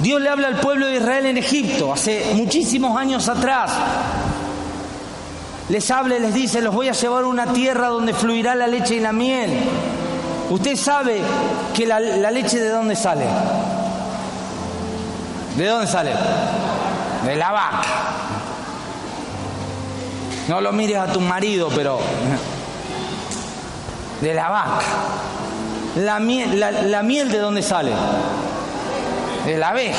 Dios 0.00 0.20
le 0.20 0.28
habla 0.28 0.48
al 0.48 0.60
pueblo 0.60 0.86
de 0.86 0.96
Israel 0.96 1.26
en 1.26 1.38
Egipto 1.38 1.92
hace 1.92 2.32
muchísimos 2.34 2.96
años 2.96 3.28
atrás. 3.28 3.72
Les 5.68 5.90
habla 5.90 6.16
y 6.16 6.20
les 6.20 6.32
dice, 6.32 6.62
los 6.62 6.74
voy 6.74 6.88
a 6.88 6.92
llevar 6.92 7.24
a 7.24 7.26
una 7.26 7.52
tierra 7.52 7.88
donde 7.88 8.14
fluirá 8.14 8.54
la 8.54 8.66
leche 8.68 8.94
y 8.94 9.00
la 9.00 9.12
miel. 9.12 9.50
Usted 10.50 10.76
sabe 10.76 11.20
que 11.74 11.86
la, 11.86 12.00
leche 12.00 12.58
de 12.58 12.70
dónde 12.70 12.94
sale. 12.96 13.26
¿De 15.56 15.66
dónde 15.66 15.86
sale? 15.86 16.12
De 17.24 17.36
la 17.36 17.50
vaca. 17.50 17.82
No 20.48 20.60
lo 20.60 20.72
mires 20.72 20.96
a 20.96 21.12
tu 21.12 21.20
marido, 21.20 21.68
pero 21.74 21.98
de 24.20 24.32
la 24.34 24.48
vaca. 24.48 24.80
La 25.96 26.20
la 26.20 27.02
miel 27.02 27.30
de 27.30 27.38
dónde 27.38 27.62
sale? 27.62 27.92
De 29.48 29.58
la 29.58 29.70
abeja. 29.70 29.98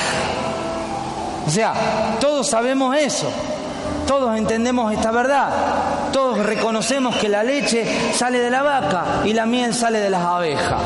O 1.47 1.49
sea, 1.49 1.73
todos 2.19 2.47
sabemos 2.47 2.95
eso, 2.95 3.31
todos 4.07 4.37
entendemos 4.37 4.93
esta 4.93 5.09
verdad, 5.09 5.49
todos 6.13 6.37
reconocemos 6.45 7.15
que 7.15 7.27
la 7.27 7.41
leche 7.41 8.13
sale 8.13 8.39
de 8.39 8.51
la 8.51 8.61
vaca 8.61 9.21
y 9.25 9.33
la 9.33 9.47
miel 9.47 9.73
sale 9.73 9.99
de 9.99 10.11
las 10.11 10.21
abejas. 10.23 10.81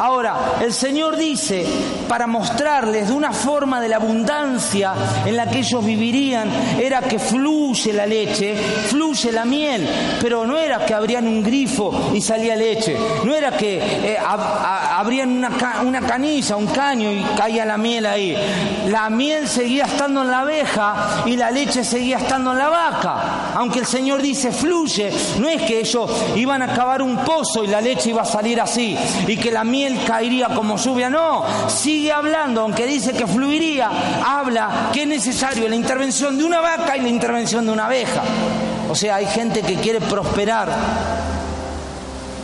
Ahora, 0.00 0.56
el 0.62 0.72
Señor 0.72 1.18
dice, 1.18 1.66
para 2.08 2.26
mostrarles 2.26 3.08
de 3.08 3.12
una 3.12 3.34
forma 3.34 3.82
de 3.82 3.88
la 3.90 3.96
abundancia 3.96 4.94
en 5.26 5.36
la 5.36 5.50
que 5.50 5.58
ellos 5.58 5.84
vivirían, 5.84 6.50
era 6.80 7.02
que 7.02 7.18
fluye 7.18 7.92
la 7.92 8.06
leche, 8.06 8.56
fluye 8.88 9.30
la 9.30 9.44
miel, 9.44 9.86
pero 10.18 10.46
no 10.46 10.56
era 10.56 10.86
que 10.86 10.94
abrían 10.94 11.28
un 11.28 11.42
grifo 11.42 12.12
y 12.14 12.22
salía 12.22 12.56
leche, 12.56 12.96
no 13.26 13.34
era 13.34 13.50
que 13.50 13.76
eh, 13.76 14.16
abrían 14.18 15.36
una, 15.36 15.50
una 15.84 16.00
canilla, 16.00 16.56
un 16.56 16.68
caño 16.68 17.12
y 17.12 17.22
caía 17.36 17.66
la 17.66 17.76
miel 17.76 18.06
ahí. 18.06 18.34
La 18.86 19.10
miel 19.10 19.48
seguía 19.48 19.84
estando 19.84 20.22
en 20.22 20.30
la 20.30 20.40
abeja 20.40 21.24
y 21.26 21.36
la 21.36 21.50
leche 21.50 21.84
seguía 21.84 22.16
estando 22.16 22.52
en 22.52 22.58
la 22.58 22.70
vaca. 22.70 23.52
Aunque 23.54 23.80
el 23.80 23.86
Señor 23.86 24.22
dice 24.22 24.50
fluye, 24.50 25.12
no 25.38 25.46
es 25.46 25.60
que 25.60 25.80
ellos 25.80 26.10
iban 26.36 26.62
a 26.62 26.72
cavar 26.74 27.02
un 27.02 27.18
pozo 27.18 27.62
y 27.64 27.66
la 27.66 27.82
leche 27.82 28.08
iba 28.08 28.22
a 28.22 28.24
salir 28.24 28.62
así 28.62 28.96
y 29.26 29.36
que 29.36 29.50
la 29.50 29.62
miel 29.62 29.89
caería 29.98 30.48
como 30.48 30.76
lluvia. 30.76 31.10
No, 31.10 31.44
sigue 31.68 32.12
hablando, 32.12 32.62
aunque 32.62 32.86
dice 32.86 33.12
que 33.12 33.26
fluiría, 33.26 33.90
habla 34.26 34.90
que 34.92 35.02
es 35.02 35.08
necesario 35.08 35.68
la 35.68 35.76
intervención 35.76 36.36
de 36.38 36.44
una 36.44 36.60
vaca 36.60 36.96
y 36.96 37.00
la 37.00 37.08
intervención 37.08 37.66
de 37.66 37.72
una 37.72 37.86
abeja. 37.86 38.22
O 38.90 38.94
sea, 38.94 39.16
hay 39.16 39.26
gente 39.26 39.62
que 39.62 39.76
quiere 39.76 40.00
prosperar. 40.00 40.68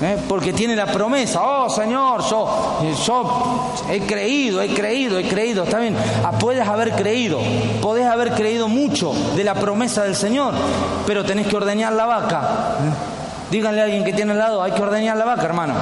¿eh? 0.03 0.19
Porque 0.29 0.53
tiene 0.53 0.77
la 0.77 0.87
promesa, 0.87 1.41
oh 1.43 1.71
Señor, 1.71 2.23
yo, 2.29 2.79
yo 3.05 3.81
he 3.91 4.01
creído, 4.01 4.63
he 4.63 4.69
creído, 4.69 5.19
he 5.19 5.27
creído, 5.27 5.65
está 5.65 5.79
bien, 5.79 5.97
ah, 6.25 6.33
puedes 6.33 6.67
haber 6.67 6.93
creído, 6.93 7.41
podés 7.81 8.07
haber 8.07 8.33
creído 8.33 8.69
mucho 8.69 9.13
de 9.35 9.45
la 9.45 9.55
promesa 9.55 10.05
del 10.05 10.15
Señor, 10.15 10.55
pero 11.07 11.25
tenés 11.25 11.47
que 11.47 11.57
ordeñar 11.57 11.93
la 11.93 12.07
vaca. 12.07 12.41
¿eh? 12.41 13.17
Díganle 13.51 13.81
a 13.81 13.85
alguien 13.85 14.05
que 14.05 14.13
tiene 14.13 14.33
al 14.33 14.39
lado, 14.39 14.63
hay 14.63 14.73
que 14.73 14.83
ordeñar 14.83 15.17
la 15.17 15.25
vaca, 15.25 15.43
hermano. 15.43 15.75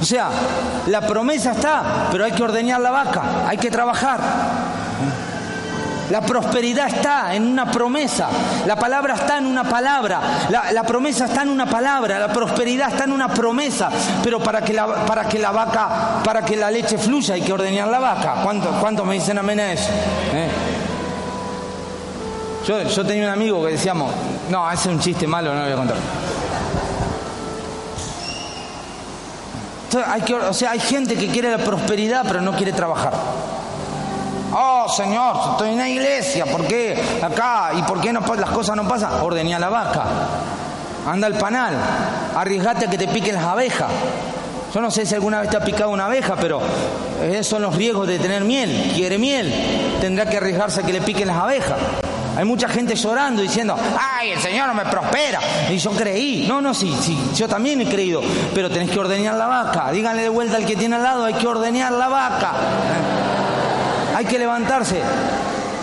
O 0.00 0.04
sea, 0.04 0.30
la 0.86 1.00
promesa 1.00 1.52
está, 1.52 2.08
pero 2.10 2.24
hay 2.24 2.32
que 2.32 2.42
ordeñar 2.42 2.80
la 2.80 2.90
vaca, 2.90 3.22
hay 3.46 3.56
que 3.56 3.70
trabajar. 3.70 4.20
La 6.10 6.22
prosperidad 6.22 6.88
está 6.88 7.34
en 7.34 7.46
una 7.46 7.70
promesa, 7.70 8.28
la 8.66 8.76
palabra 8.76 9.14
está 9.14 9.38
en 9.38 9.46
una 9.46 9.64
palabra, 9.64 10.20
la, 10.48 10.82
promesa 10.84 11.26
está 11.26 11.42
en 11.42 11.50
una 11.50 11.66
palabra, 11.66 12.18
la 12.18 12.28
prosperidad 12.28 12.88
está 12.88 13.04
en 13.04 13.12
una 13.12 13.28
promesa, 13.28 13.90
pero 14.24 14.40
para 14.40 14.62
que 14.62 14.72
la, 14.72 14.86
para 15.04 15.28
que 15.28 15.38
la 15.38 15.50
vaca, 15.50 16.22
para 16.24 16.42
que 16.42 16.56
la 16.56 16.70
leche 16.70 16.96
fluya 16.96 17.34
hay 17.34 17.42
que 17.42 17.52
ordeñar 17.52 17.88
la 17.88 17.98
vaca. 17.98 18.36
¿Cuánto, 18.42 18.70
cuánto 18.80 19.04
me 19.04 19.16
dicen 19.16 19.36
amén 19.36 19.60
a 19.60 19.72
eso? 19.72 19.90
¿Eh? 20.32 20.48
Yo, 22.66 22.82
yo 22.82 23.04
tenía 23.04 23.24
un 23.24 23.32
amigo 23.32 23.62
que 23.66 23.72
decíamos, 23.72 24.10
no, 24.48 24.70
ese 24.70 24.88
es 24.88 24.94
un 24.94 25.00
chiste 25.00 25.26
malo, 25.26 25.52
no 25.52 25.60
lo 25.60 25.64
voy 25.64 25.72
a 25.72 25.76
contar. 25.76 25.96
Hay 30.06 30.22
o 30.32 30.52
sea, 30.52 30.72
hay 30.72 30.80
gente 30.80 31.16
que 31.16 31.28
quiere 31.28 31.50
la 31.50 31.58
prosperidad 31.58 32.24
pero 32.26 32.40
no 32.40 32.52
quiere 32.52 32.72
trabajar. 32.72 33.12
Oh, 34.52 34.88
Señor, 34.88 35.36
estoy 35.52 35.70
en 35.70 35.78
la 35.78 35.88
iglesia, 35.88 36.46
¿por 36.46 36.66
qué 36.66 36.98
acá? 37.22 37.70
¿Y 37.74 37.82
por 37.82 38.00
qué 38.00 38.12
no, 38.12 38.20
las 38.34 38.50
cosas 38.50 38.76
no 38.76 38.88
pasan? 38.88 39.20
Ordené 39.20 39.54
a 39.54 39.58
la 39.58 39.68
vaca, 39.68 40.04
anda 41.06 41.26
al 41.26 41.34
panal, 41.34 41.74
arriesgate 42.34 42.86
a 42.86 42.90
que 42.90 42.96
te 42.96 43.08
piquen 43.08 43.34
las 43.34 43.44
abejas. 43.44 43.90
Yo 44.74 44.80
no 44.80 44.90
sé 44.90 45.06
si 45.06 45.14
alguna 45.14 45.40
vez 45.40 45.50
te 45.50 45.56
ha 45.56 45.60
picado 45.60 45.90
una 45.90 46.06
abeja, 46.06 46.36
pero 46.36 46.60
esos 47.22 47.46
son 47.46 47.62
los 47.62 47.74
riesgos 47.74 48.06
de 48.06 48.18
tener 48.18 48.44
miel. 48.44 48.92
Quiere 48.94 49.18
miel, 49.18 49.52
tendrá 50.00 50.28
que 50.28 50.36
arriesgarse 50.38 50.80
a 50.80 50.82
que 50.82 50.92
le 50.92 51.00
piquen 51.02 51.28
las 51.28 51.36
abejas. 51.36 51.78
Hay 52.38 52.44
mucha 52.44 52.68
gente 52.68 52.94
llorando 52.94 53.42
diciendo, 53.42 53.76
ay, 53.98 54.30
el 54.30 54.38
Señor 54.38 54.72
me 54.72 54.84
prospera. 54.84 55.40
Y 55.70 55.76
yo 55.78 55.90
creí. 55.90 56.46
No, 56.46 56.62
no, 56.62 56.72
sí, 56.72 56.96
sí, 57.02 57.18
yo 57.34 57.48
también 57.48 57.80
he 57.80 57.88
creído. 57.88 58.22
Pero 58.54 58.70
tenés 58.70 58.92
que 58.92 59.00
ordeñar 59.00 59.34
la 59.34 59.48
vaca. 59.48 59.90
Díganle 59.90 60.22
de 60.22 60.28
vuelta 60.28 60.56
al 60.56 60.64
que 60.64 60.76
tiene 60.76 60.94
al 60.94 61.02
lado, 61.02 61.24
hay 61.24 61.34
que 61.34 61.48
ordeñar 61.48 61.90
la 61.90 62.06
vaca. 62.06 62.52
Hay 64.14 64.24
que 64.24 64.38
levantarse. 64.38 65.02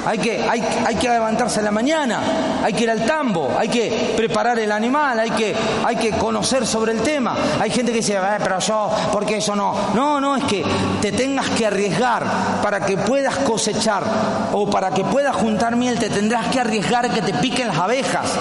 Hay 0.05 0.19
que, 0.19 0.43
hay, 0.47 0.63
hay 0.85 0.95
que 0.95 1.09
levantarse 1.09 1.59
en 1.59 1.65
la 1.65 1.71
mañana, 1.71 2.19
hay 2.63 2.73
que 2.73 2.83
ir 2.83 2.91
al 2.91 3.05
tambo, 3.05 3.55
hay 3.57 3.69
que 3.69 4.13
preparar 4.15 4.59
el 4.59 4.71
animal, 4.71 5.19
hay 5.19 5.31
que, 5.31 5.55
hay 5.83 5.95
que 5.95 6.11
conocer 6.11 6.67
sobre 6.67 6.91
el 6.91 7.01
tema. 7.01 7.35
Hay 7.59 7.71
gente 7.71 7.91
que 7.91 7.97
dice, 7.97 8.15
eh, 8.15 8.37
pero 8.43 8.59
yo, 8.59 8.91
¿por 9.11 9.25
qué 9.25 9.37
eso 9.37 9.55
no? 9.55 9.73
No, 9.95 10.21
no, 10.21 10.35
es 10.35 10.43
que 10.43 10.63
te 11.01 11.11
tengas 11.11 11.49
que 11.49 11.65
arriesgar 11.65 12.23
para 12.61 12.85
que 12.85 12.97
puedas 12.97 13.37
cosechar 13.37 14.03
o 14.53 14.69
para 14.69 14.91
que 14.91 15.03
puedas 15.03 15.35
juntar 15.35 15.75
miel, 15.75 15.97
te 15.97 16.09
tendrás 16.09 16.47
que 16.47 16.59
arriesgar 16.59 17.09
que 17.09 17.21
te 17.21 17.33
piquen 17.33 17.67
las 17.67 17.77
abejas. 17.77 18.33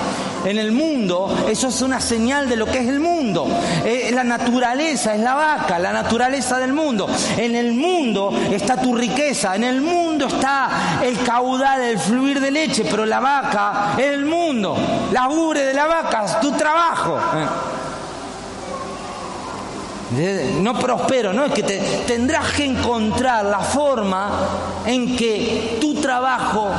En 0.45 0.59
el 0.59 0.73
mundo, 0.73 1.47
eso 1.49 1.69
es 1.69 1.81
una 1.81 2.03
señal 2.03 2.51
de 2.51 2.57
lo 2.57 2.67
que 2.67 2.79
es 2.79 2.89
el 2.89 3.01
mundo. 3.01 3.47
Eh, 3.83 4.11
la 4.13 4.25
naturaleza 4.25 5.15
es 5.15 5.21
la 5.21 5.35
vaca, 5.35 5.79
la 5.79 5.93
naturaleza 5.93 6.59
del 6.59 6.75
mundo. 6.75 7.09
En 7.39 7.55
el 7.55 7.73
mundo 7.73 8.31
está 8.51 8.77
tu 8.77 8.95
riqueza, 8.95 9.57
en 9.57 9.65
el 9.65 9.81
mundo 9.81 10.27
está 10.27 11.01
el 11.03 11.19
caudal 11.23 11.54
el 11.63 11.99
fluir 11.99 12.41
de 12.41 12.51
leche, 12.51 12.85
pero 12.91 13.07
la 13.07 13.21
vaca 13.21 13.95
es 13.97 14.07
el 14.07 14.25
mundo. 14.25 14.77
La 15.13 15.29
ubre 15.29 15.65
de 15.65 15.75
la 15.75 15.87
vaca 15.87 16.25
es 16.25 16.41
tu 16.41 16.53
trabajo. 16.53 17.19
No 20.61 20.79
prospero, 20.79 21.33
no 21.33 21.47
es 21.47 21.53
que 21.53 21.63
te, 21.63 21.79
tendrás 22.07 22.53
que 22.53 22.65
encontrar 22.65 23.45
la 23.47 23.59
forma 23.59 24.31
en 24.87 25.17
que 25.17 25.79
tu 25.81 25.95
trabajo 25.95 26.71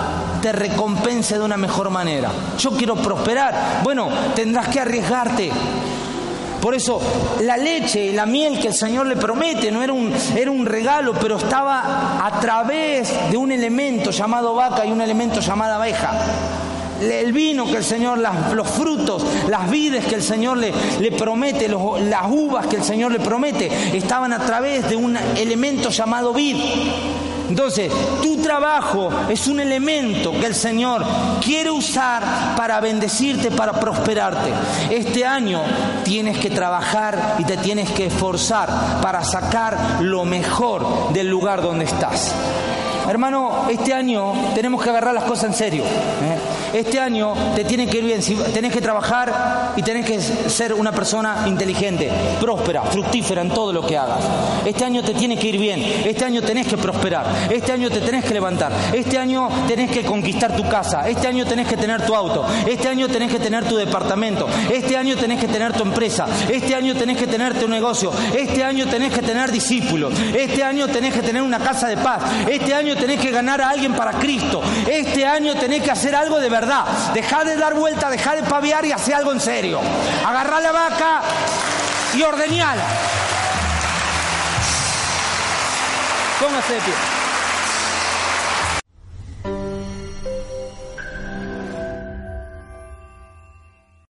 te 0.41 0.51
recompense 0.51 1.37
de 1.37 1.43
una 1.43 1.57
mejor 1.57 1.89
manera. 1.89 2.29
Yo 2.57 2.71
quiero 2.71 2.95
prosperar. 2.95 3.81
Bueno, 3.83 4.09
tendrás 4.35 4.69
que 4.69 4.79
arriesgarte. 4.79 5.51
Por 6.61 6.75
eso 6.75 6.99
la 7.41 7.57
leche 7.57 8.05
y 8.05 8.11
la 8.13 8.25
miel 8.25 8.59
que 8.59 8.69
el 8.69 8.73
Señor 8.73 9.05
le 9.07 9.15
promete 9.15 9.71
no 9.71 9.83
era 9.83 9.93
un, 9.93 10.13
era 10.35 10.51
un 10.51 10.65
regalo, 10.65 11.13
pero 11.13 11.37
estaba 11.37 12.25
a 12.25 12.39
través 12.39 13.13
de 13.31 13.37
un 13.37 13.51
elemento 13.51 14.11
llamado 14.11 14.55
vaca 14.55 14.85
y 14.85 14.91
un 14.91 15.01
elemento 15.01 15.39
llamado 15.39 15.75
abeja 15.75 16.11
el 17.01 17.33
vino 17.33 17.65
que 17.65 17.77
el 17.77 17.83
Señor, 17.83 18.19
los 18.53 18.67
frutos, 18.69 19.25
las 19.49 19.69
vides 19.69 20.05
que 20.05 20.15
el 20.15 20.23
Señor 20.23 20.57
le, 20.57 20.73
le 20.99 21.11
promete, 21.11 21.67
las 21.67 22.29
uvas 22.29 22.67
que 22.67 22.77
el 22.77 22.83
Señor 22.83 23.11
le 23.11 23.19
promete, 23.19 23.69
estaban 23.95 24.33
a 24.33 24.39
través 24.39 24.89
de 24.89 24.95
un 24.95 25.17
elemento 25.17 25.89
llamado 25.89 26.33
vid. 26.33 26.55
Entonces, 27.49 27.91
tu 28.21 28.37
trabajo 28.37 29.09
es 29.29 29.47
un 29.47 29.59
elemento 29.59 30.31
que 30.31 30.47
el 30.47 30.55
Señor 30.55 31.03
quiere 31.43 31.69
usar 31.71 32.55
para 32.55 32.79
bendecirte, 32.79 33.51
para 33.51 33.73
prosperarte. 33.79 34.51
Este 34.89 35.25
año 35.25 35.61
tienes 36.03 36.37
que 36.37 36.49
trabajar 36.49 37.35
y 37.39 37.43
te 37.43 37.57
tienes 37.57 37.89
que 37.91 38.07
esforzar 38.07 39.01
para 39.01 39.23
sacar 39.23 39.99
lo 40.01 40.25
mejor 40.25 41.13
del 41.13 41.29
lugar 41.29 41.61
donde 41.61 41.85
estás. 41.85 42.33
Hermano, 43.07 43.67
este 43.69 43.93
año 43.93 44.33
tenemos 44.55 44.81
que 44.83 44.89
agarrar 44.89 45.13
las 45.13 45.23
cosas 45.23 45.45
en 45.45 45.53
serio. 45.53 45.83
¿eh? 45.83 46.79
Este 46.79 46.99
año 46.99 47.33
te 47.55 47.63
tiene 47.63 47.87
que 47.87 47.99
ir 47.99 48.03
bien. 48.03 48.19
tenés 48.53 48.73
que 48.73 48.81
trabajar 48.81 49.73
y 49.75 49.81
tenés 49.81 50.05
que 50.05 50.19
ser 50.19 50.73
una 50.73 50.91
persona 50.91 51.45
inteligente, 51.47 52.11
próspera, 52.41 52.81
fructífera 52.81 53.41
en 53.41 53.49
todo 53.49 53.71
lo 53.71 53.85
que 53.85 53.97
hagas. 53.97 54.19
Este 54.65 54.83
año 54.83 55.03
te 55.03 55.13
tiene 55.13 55.37
que 55.37 55.47
ir 55.47 55.57
bien. 55.57 55.81
Este 56.05 56.25
año 56.25 56.41
tenés 56.41 56.67
que 56.67 56.77
prosperar. 56.77 57.25
Este 57.49 57.71
año 57.71 57.89
te 57.89 58.01
tenés 58.01 58.25
que 58.25 58.33
levantar. 58.33 58.71
Este 58.91 59.17
año 59.17 59.47
tenés 59.67 59.91
que 59.91 60.03
conquistar 60.03 60.55
tu 60.55 60.67
casa. 60.67 61.07
Este 61.07 61.27
año 61.27 61.45
tenés 61.45 61.67
que 61.67 61.77
tener 61.77 62.05
tu 62.05 62.15
auto. 62.15 62.45
Este 62.67 62.87
año 62.89 63.07
tenés 63.07 63.31
que 63.31 63.39
tener 63.39 63.63
tu 63.65 63.75
departamento. 63.75 64.47
Este 64.71 64.97
año 64.97 65.15
tenés 65.15 65.39
que 65.39 65.47
tener 65.47 65.73
tu 65.73 65.83
empresa. 65.83 66.27
Este 66.49 66.75
año 66.75 66.95
tenés 66.95 67.17
que 67.17 67.27
tener 67.27 67.57
tu 67.57 67.67
negocio. 67.67 68.11
Este 68.35 68.63
año 68.63 68.87
tenés 68.87 69.13
que 69.13 69.21
tener 69.21 69.51
discípulos. 69.51 70.13
Este 70.35 70.63
año 70.63 70.87
tenés 70.87 71.13
que 71.13 71.21
tener 71.21 71.41
una 71.41 71.59
casa 71.59 71.87
de 71.87 71.97
paz. 71.97 72.21
Este 72.49 72.73
tenés 72.95 73.19
que 73.19 73.31
ganar 73.31 73.61
a 73.61 73.69
alguien 73.69 73.93
para 73.93 74.11
Cristo. 74.13 74.61
Este 74.87 75.25
año 75.25 75.55
tenés 75.55 75.83
que 75.83 75.91
hacer 75.91 76.15
algo 76.15 76.39
de 76.39 76.49
verdad. 76.49 76.85
Dejá 77.13 77.43
de 77.43 77.55
dar 77.55 77.73
vuelta, 77.73 78.09
dejá 78.09 78.35
de 78.35 78.43
paviar 78.43 78.85
y 78.85 78.91
hacer 78.91 79.15
algo 79.15 79.31
en 79.31 79.39
serio. 79.39 79.79
Agarrá 80.25 80.59
la 80.59 80.71
vaca 80.71 81.21
y 82.13 82.21
ordeñala. 82.21 82.85
Póngase 86.39 86.73
de 86.73 86.81
pie. 86.81 87.24